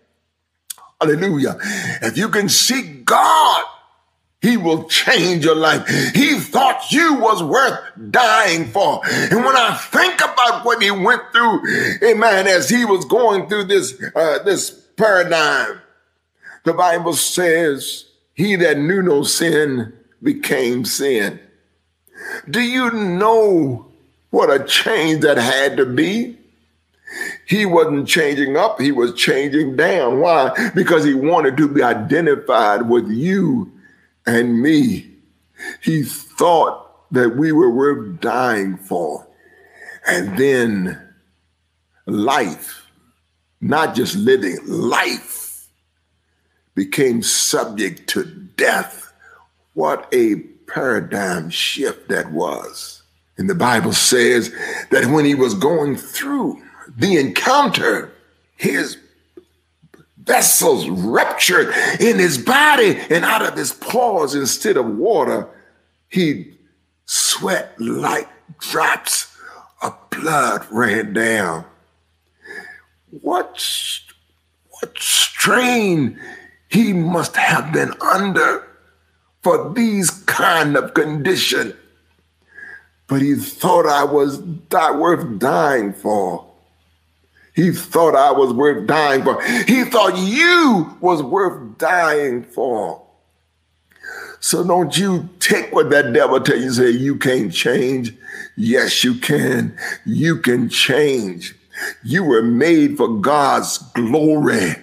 Hallelujah. 1.00 1.56
If 2.02 2.16
you 2.16 2.28
can 2.28 2.48
seek 2.48 3.04
God, 3.04 3.64
he 4.40 4.56
will 4.56 4.84
change 4.84 5.44
your 5.44 5.56
life. 5.56 5.88
He 6.14 6.38
thought 6.38 6.92
you 6.92 7.14
was 7.14 7.42
worth 7.42 7.80
dying 8.10 8.66
for. 8.66 9.00
And 9.04 9.44
when 9.44 9.56
I 9.56 9.74
think 9.74 10.20
about 10.20 10.64
what 10.64 10.82
he 10.82 10.90
went 10.90 11.22
through, 11.32 11.62
amen, 12.02 12.46
as 12.46 12.68
he 12.68 12.84
was 12.84 13.04
going 13.06 13.48
through 13.48 13.64
this, 13.64 14.00
uh, 14.14 14.42
this 14.44 14.70
paradigm, 14.96 15.80
the 16.64 16.72
Bible 16.72 17.14
says, 17.14 18.06
he 18.34 18.56
that 18.56 18.78
knew 18.78 19.02
no 19.02 19.22
sin 19.22 19.92
became 20.22 20.84
sin. 20.84 21.40
Do 22.48 22.60
you 22.60 22.90
know 22.90 23.86
what 24.30 24.50
a 24.50 24.64
change 24.64 25.22
that 25.22 25.38
had 25.38 25.76
to 25.78 25.86
be? 25.86 26.38
He 27.46 27.66
wasn't 27.66 28.08
changing 28.08 28.56
up, 28.56 28.80
he 28.80 28.92
was 28.92 29.14
changing 29.14 29.76
down. 29.76 30.20
Why? 30.20 30.70
Because 30.74 31.04
he 31.04 31.14
wanted 31.14 31.56
to 31.56 31.68
be 31.68 31.82
identified 31.82 32.88
with 32.88 33.08
you 33.08 33.72
and 34.26 34.60
me. 34.60 35.10
He 35.80 36.02
thought 36.02 37.12
that 37.12 37.36
we 37.36 37.52
were 37.52 37.70
worth 37.70 38.20
dying 38.20 38.76
for. 38.76 39.26
And 40.06 40.36
then 40.36 41.00
life, 42.06 42.86
not 43.60 43.94
just 43.94 44.16
living, 44.16 44.58
life 44.66 45.68
became 46.74 47.22
subject 47.22 48.08
to 48.10 48.24
death. 48.24 49.12
What 49.74 50.08
a 50.12 50.36
paradigm 50.66 51.50
shift 51.50 52.08
that 52.08 52.30
was. 52.32 53.02
And 53.38 53.50
the 53.50 53.54
Bible 53.54 53.92
says 53.92 54.52
that 54.90 55.06
when 55.06 55.24
he 55.24 55.34
was 55.34 55.54
going 55.54 55.96
through 55.96 56.62
the 56.96 57.16
encounter, 57.18 58.12
his 58.56 58.96
vessels 60.16 60.88
ruptured 60.88 61.72
in 62.00 62.18
his 62.18 62.38
body, 62.38 62.98
and 63.10 63.24
out 63.24 63.46
of 63.46 63.56
his 63.56 63.72
pores, 63.72 64.34
instead 64.34 64.76
of 64.76 64.86
water, 64.96 65.48
he 66.08 66.52
sweat 67.04 67.78
like 67.80 68.28
drops 68.58 69.36
of 69.82 69.94
blood 70.10 70.66
ran 70.70 71.12
down. 71.12 71.64
What, 73.20 73.62
what 74.80 74.98
strain 74.98 76.18
he 76.68 76.92
must 76.92 77.36
have 77.36 77.72
been 77.72 77.92
under 78.00 78.66
for 79.42 79.72
these 79.74 80.10
kind 80.10 80.76
of 80.76 80.94
condition. 80.94 81.76
But 83.06 83.22
he 83.22 83.36
thought 83.36 83.86
I 83.86 84.02
was 84.02 84.42
not 84.72 84.98
worth 84.98 85.38
dying 85.38 85.92
for. 85.92 86.45
He 87.56 87.72
thought 87.72 88.14
I 88.14 88.32
was 88.32 88.52
worth 88.52 88.86
dying 88.86 89.24
for. 89.24 89.42
He 89.42 89.84
thought 89.84 90.16
you 90.18 90.94
was 91.00 91.22
worth 91.22 91.78
dying 91.78 92.44
for. 92.44 93.02
So 94.40 94.62
don't 94.62 94.96
you 94.96 95.30
take 95.40 95.72
what 95.72 95.88
that 95.88 96.12
devil 96.12 96.38
tell 96.38 96.58
you, 96.58 96.70
say 96.70 96.90
you 96.90 97.16
can't 97.16 97.52
change. 97.52 98.14
Yes, 98.56 99.02
you 99.02 99.14
can. 99.14 99.76
You 100.04 100.36
can 100.36 100.68
change. 100.68 101.56
You 102.04 102.24
were 102.24 102.42
made 102.42 102.98
for 102.98 103.08
God's 103.20 103.78
glory. 103.94 104.76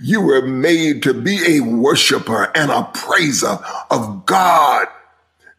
You 0.00 0.22
were 0.22 0.46
made 0.46 1.02
to 1.02 1.12
be 1.12 1.58
a 1.58 1.60
worshiper 1.60 2.50
and 2.56 2.70
a 2.70 2.84
praiser 2.94 3.58
of 3.90 4.24
God. 4.24 4.86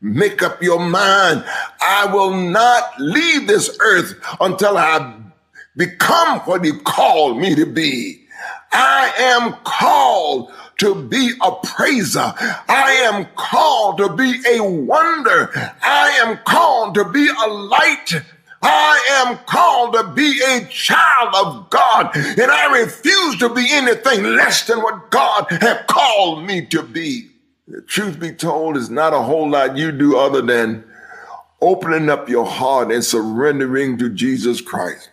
Make 0.01 0.41
up 0.41 0.63
your 0.63 0.79
mind. 0.79 1.45
I 1.79 2.09
will 2.11 2.35
not 2.35 2.99
leave 2.99 3.47
this 3.47 3.77
earth 3.79 4.15
until 4.39 4.77
I 4.77 5.24
become 5.77 6.39
what 6.41 6.63
he 6.63 6.71
called 6.79 7.37
me 7.37 7.55
to 7.55 7.65
be. 7.65 8.21
I 8.71 9.11
am 9.17 9.53
called 9.63 10.51
to 10.77 10.95
be 10.95 11.31
a 11.41 11.51
praiser. 11.63 12.33
I 12.37 12.99
am 13.11 13.25
called 13.35 13.97
to 13.99 14.09
be 14.09 14.41
a 14.47 14.61
wonder. 14.61 15.49
I 15.81 16.19
am 16.23 16.37
called 16.45 16.95
to 16.95 17.05
be 17.05 17.27
a 17.27 17.47
light. 17.47 18.13
I 18.61 19.25
am 19.27 19.37
called 19.45 19.93
to 19.93 20.03
be 20.13 20.41
a 20.41 20.65
child 20.65 21.35
of 21.35 21.69
God, 21.69 22.15
and 22.15 22.51
I 22.51 22.81
refuse 22.81 23.37
to 23.37 23.53
be 23.53 23.65
anything 23.69 24.23
less 24.23 24.65
than 24.65 24.81
what 24.81 25.11
God 25.11 25.45
has 25.51 25.85
called 25.87 26.45
me 26.45 26.65
to 26.67 26.81
be. 26.81 27.29
The 27.67 27.81
truth 27.81 28.19
be 28.19 28.31
told, 28.31 28.75
is 28.75 28.89
not 28.89 29.13
a 29.13 29.21
whole 29.21 29.49
lot 29.49 29.77
you 29.77 29.91
do 29.91 30.17
other 30.17 30.41
than 30.41 30.83
opening 31.61 32.09
up 32.09 32.27
your 32.27 32.45
heart 32.45 32.91
and 32.91 33.03
surrendering 33.03 33.97
to 33.99 34.09
Jesus 34.09 34.61
Christ. 34.61 35.09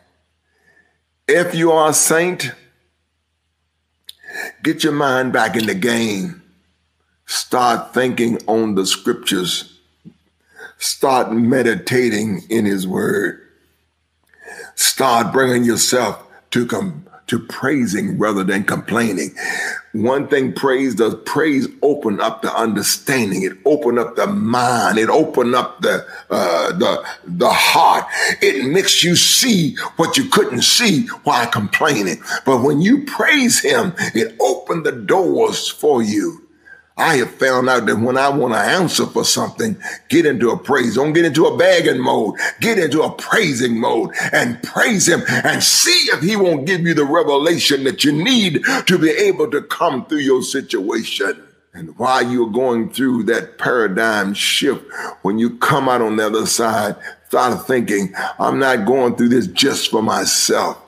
If 1.29 1.55
you 1.55 1.71
are 1.71 1.91
a 1.91 1.95
saint, 1.95 2.53
get 4.63 4.83
your 4.83 4.93
mind 4.93 5.33
back 5.33 5.57
in 5.57 5.67
the 5.67 5.75
game. 5.75 6.43
Start 7.27 7.95
thinking 7.95 8.39
on 8.47 8.75
the 8.75 8.85
scriptures. 8.85 9.79
Start 10.79 11.33
meditating 11.33 12.43
in 12.51 12.65
his 12.65 12.89
word. 12.89 13.41
Start 14.75 15.33
bringing 15.33 15.65
yourself 15.65 16.27
to 16.51 16.67
come 16.67 17.07
to 17.29 17.39
praising 17.39 18.19
rather 18.19 18.45
than 18.45 18.65
complaining. 18.65 19.35
One 19.93 20.29
thing 20.29 20.53
praise 20.53 20.95
does, 20.95 21.15
praise 21.25 21.69
open 21.83 22.21
up 22.21 22.43
the 22.43 22.55
understanding. 22.55 23.43
It 23.43 23.53
open 23.65 23.99
up 23.99 24.17
the 24.17 24.27
mind. 24.27 24.99
It 24.99 25.09
open 25.09 25.55
up 25.55 25.81
the, 25.81 26.07
uh, 26.31 26.73
the, 26.73 27.05
the 27.25 27.51
heart. 27.51 28.07
It 28.41 28.67
makes 28.67 29.05
you 29.05 29.17
see 29.17 29.77
what 29.97 30.17
you 30.17 30.29
couldn't 30.29 30.63
see 30.63 31.07
while 31.25 31.47
complaining. 31.47 32.23
But 32.45 32.63
when 32.63 32.81
you 32.81 33.05
praise 33.05 33.61
him, 33.61 33.95
it 34.15 34.37
opened 34.41 34.85
the 34.85 34.93
doors 34.93 35.69
for 35.69 36.03
you. 36.03 36.42
I 36.97 37.17
have 37.17 37.35
found 37.35 37.69
out 37.69 37.87
that 37.87 37.97
when 37.97 38.19
I 38.19 38.29
want 38.29 38.53
to 38.55 38.61
answer 38.61 39.07
for 39.07 39.25
something, 39.25 39.77
get 40.09 40.27
into 40.27 40.51
a 40.51 40.59
praise. 40.59 40.97
Don't 40.97 41.15
get 41.15 41.25
into 41.25 41.47
a 41.47 41.57
begging 41.57 42.01
mode. 42.01 42.35
Get 42.61 42.79
into 42.79 43.03
a 43.03 43.11
praising 43.11 43.81
mode 43.81 44.11
and 44.33 44.63
praise 44.63 45.09
him 45.09 45.23
and 45.29 45.63
see 45.63 46.11
if 46.13 46.21
he 46.21 46.37
won't 46.37 46.67
give 46.67 46.83
you 46.83 46.93
the 46.93 47.05
revelation 47.05 47.85
that 47.85 48.05
you 48.05 48.13
need 48.13 48.63
to 48.87 48.99
be 48.99 49.11
able 49.11 49.51
to 49.51 49.63
come 49.63 50.05
through 50.07 50.19
your 50.19 50.43
situation. 50.43 51.43
And 51.75 51.97
while 51.99 52.31
you're 52.31 52.51
going 52.51 52.91
through 52.91 53.23
that 53.25 53.57
paradigm 53.57 54.35
shift, 54.35 54.85
when 55.23 55.39
you 55.39 55.57
come 55.57 55.89
out 55.89 56.03
on 56.03 56.17
the 56.17 56.27
other 56.27 56.45
side, 56.45 56.97
start 57.29 57.67
thinking, 57.67 58.13
I'm 58.39 58.59
not 58.59 58.85
going 58.85 59.17
through 59.17 59.31
this 59.31 59.47
just 59.47 59.91
for 59.91 60.03
myself. 60.03 60.79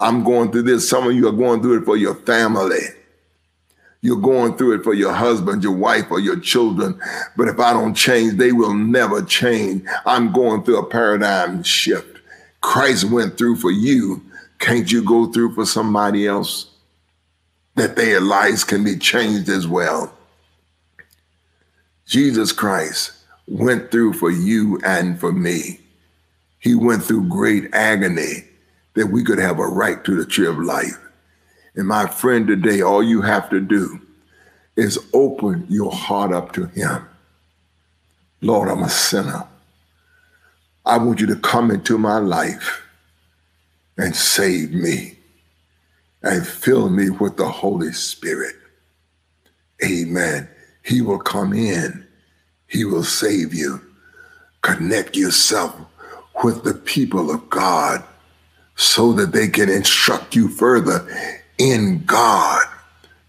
I'm 0.00 0.24
going 0.24 0.50
through 0.50 0.62
this. 0.62 0.88
Some 0.88 1.06
of 1.06 1.14
you 1.14 1.28
are 1.28 1.32
going 1.32 1.62
through 1.62 1.82
it 1.82 1.84
for 1.84 1.96
your 1.96 2.16
family. 2.16 2.80
You're 4.02 4.16
going 4.16 4.56
through 4.56 4.80
it 4.80 4.84
for 4.84 4.94
your 4.94 5.12
husband, 5.12 5.62
your 5.62 5.76
wife, 5.76 6.10
or 6.10 6.20
your 6.20 6.40
children. 6.40 6.98
But 7.36 7.48
if 7.48 7.60
I 7.60 7.72
don't 7.72 7.94
change, 7.94 8.34
they 8.34 8.52
will 8.52 8.74
never 8.74 9.22
change. 9.22 9.84
I'm 10.06 10.32
going 10.32 10.62
through 10.62 10.78
a 10.78 10.86
paradigm 10.86 11.62
shift. 11.62 12.18
Christ 12.62 13.04
went 13.04 13.36
through 13.36 13.56
for 13.56 13.70
you. 13.70 14.22
Can't 14.58 14.90
you 14.90 15.04
go 15.04 15.26
through 15.26 15.54
for 15.54 15.66
somebody 15.66 16.26
else? 16.26 16.70
That 17.74 17.96
their 17.96 18.20
lives 18.20 18.64
can 18.64 18.84
be 18.84 18.96
changed 18.96 19.48
as 19.48 19.66
well. 19.66 20.12
Jesus 22.06 22.52
Christ 22.52 23.12
went 23.46 23.90
through 23.90 24.14
for 24.14 24.30
you 24.30 24.80
and 24.84 25.20
for 25.20 25.32
me. 25.32 25.80
He 26.58 26.74
went 26.74 27.02
through 27.04 27.28
great 27.28 27.72
agony 27.74 28.44
that 28.94 29.06
we 29.06 29.24
could 29.24 29.38
have 29.38 29.58
a 29.58 29.66
right 29.66 30.02
to 30.04 30.16
the 30.16 30.26
tree 30.26 30.46
of 30.46 30.58
life. 30.58 30.98
And 31.74 31.86
my 31.86 32.06
friend, 32.06 32.46
today, 32.46 32.82
all 32.82 33.02
you 33.02 33.22
have 33.22 33.48
to 33.50 33.60
do 33.60 34.00
is 34.76 34.98
open 35.12 35.66
your 35.68 35.92
heart 35.92 36.32
up 36.32 36.52
to 36.52 36.66
Him. 36.66 37.06
Lord, 38.40 38.68
I'm 38.68 38.82
a 38.82 38.88
sinner. 38.88 39.46
I 40.84 40.98
want 40.98 41.20
you 41.20 41.26
to 41.26 41.36
come 41.36 41.70
into 41.70 41.98
my 41.98 42.18
life 42.18 42.82
and 43.96 44.16
save 44.16 44.72
me 44.72 45.18
and 46.22 46.46
fill 46.46 46.88
me 46.88 47.10
with 47.10 47.36
the 47.36 47.48
Holy 47.48 47.92
Spirit. 47.92 48.56
Amen. 49.84 50.48
He 50.82 51.02
will 51.02 51.18
come 51.18 51.52
in, 51.52 52.06
He 52.66 52.84
will 52.84 53.04
save 53.04 53.54
you. 53.54 53.80
Connect 54.62 55.16
yourself 55.16 55.74
with 56.42 56.64
the 56.64 56.74
people 56.74 57.30
of 57.30 57.48
God 57.50 58.02
so 58.76 59.12
that 59.12 59.32
they 59.32 59.48
can 59.48 59.68
instruct 59.68 60.34
you 60.34 60.48
further 60.48 61.06
in 61.60 62.02
God 62.06 62.64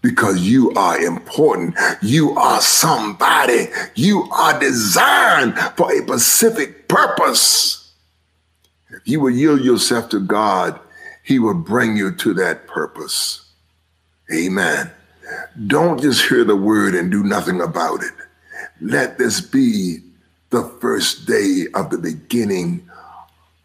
because 0.00 0.40
you 0.40 0.72
are 0.72 0.98
important. 0.98 1.76
You 2.00 2.32
are 2.32 2.60
somebody. 2.60 3.66
You 3.94 4.22
are 4.32 4.58
designed 4.58 5.56
for 5.76 5.92
a 5.92 6.02
specific 6.02 6.88
purpose. 6.88 7.92
If 8.90 9.02
you 9.04 9.20
will 9.20 9.30
yield 9.30 9.60
yourself 9.60 10.08
to 10.10 10.20
God, 10.20 10.80
He 11.22 11.38
will 11.38 11.54
bring 11.54 11.96
you 11.96 12.10
to 12.16 12.34
that 12.34 12.66
purpose. 12.66 13.48
Amen. 14.34 14.90
Don't 15.66 16.00
just 16.00 16.28
hear 16.28 16.44
the 16.44 16.56
word 16.56 16.94
and 16.94 17.10
do 17.10 17.22
nothing 17.22 17.60
about 17.60 18.02
it. 18.02 18.12
Let 18.80 19.18
this 19.18 19.40
be 19.40 19.98
the 20.50 20.64
first 20.80 21.26
day 21.26 21.66
of 21.74 21.90
the 21.90 21.98
beginning 21.98 22.88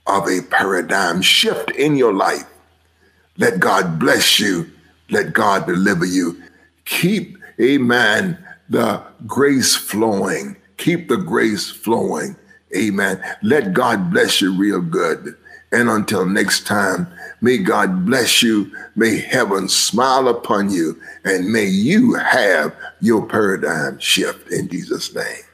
of 0.06 0.27
a 0.27 0.41
paradigm 0.41 1.21
shift 1.21 1.71
in 1.71 1.95
your 1.95 2.13
life. 2.13 2.45
Let 3.38 3.60
God 3.60 4.00
bless 4.00 4.39
you. 4.39 4.69
Let 5.10 5.34
God 5.34 5.67
deliver 5.67 6.06
you. 6.06 6.41
Keep, 6.86 7.38
amen, 7.62 8.38
the 8.69 9.02
grace 9.26 9.76
flowing. 9.76 10.58
Keep 10.78 11.08
the 11.10 11.17
grace 11.17 11.69
flowing. 11.69 12.36
Amen. 12.76 13.21
Let 13.41 13.73
God 13.73 14.12
bless 14.12 14.41
you 14.41 14.54
real 14.54 14.82
good. 14.82 15.36
And 15.71 15.89
until 15.89 16.26
next 16.26 16.65
time, 16.65 17.08
may 17.41 17.58
God 17.58 18.06
bless 18.06 18.41
you. 18.41 18.71
May 18.95 19.17
heaven 19.17 19.67
smile 19.67 20.28
upon 20.28 20.69
you. 20.69 21.00
And 21.23 21.52
may 21.52 21.65
you 21.65 22.13
have 22.15 22.76
your 23.02 23.26
paradigm 23.26 24.00
shift 24.00 24.52
in 24.52 24.69
Jesus' 24.69 25.13
name. 25.13 25.46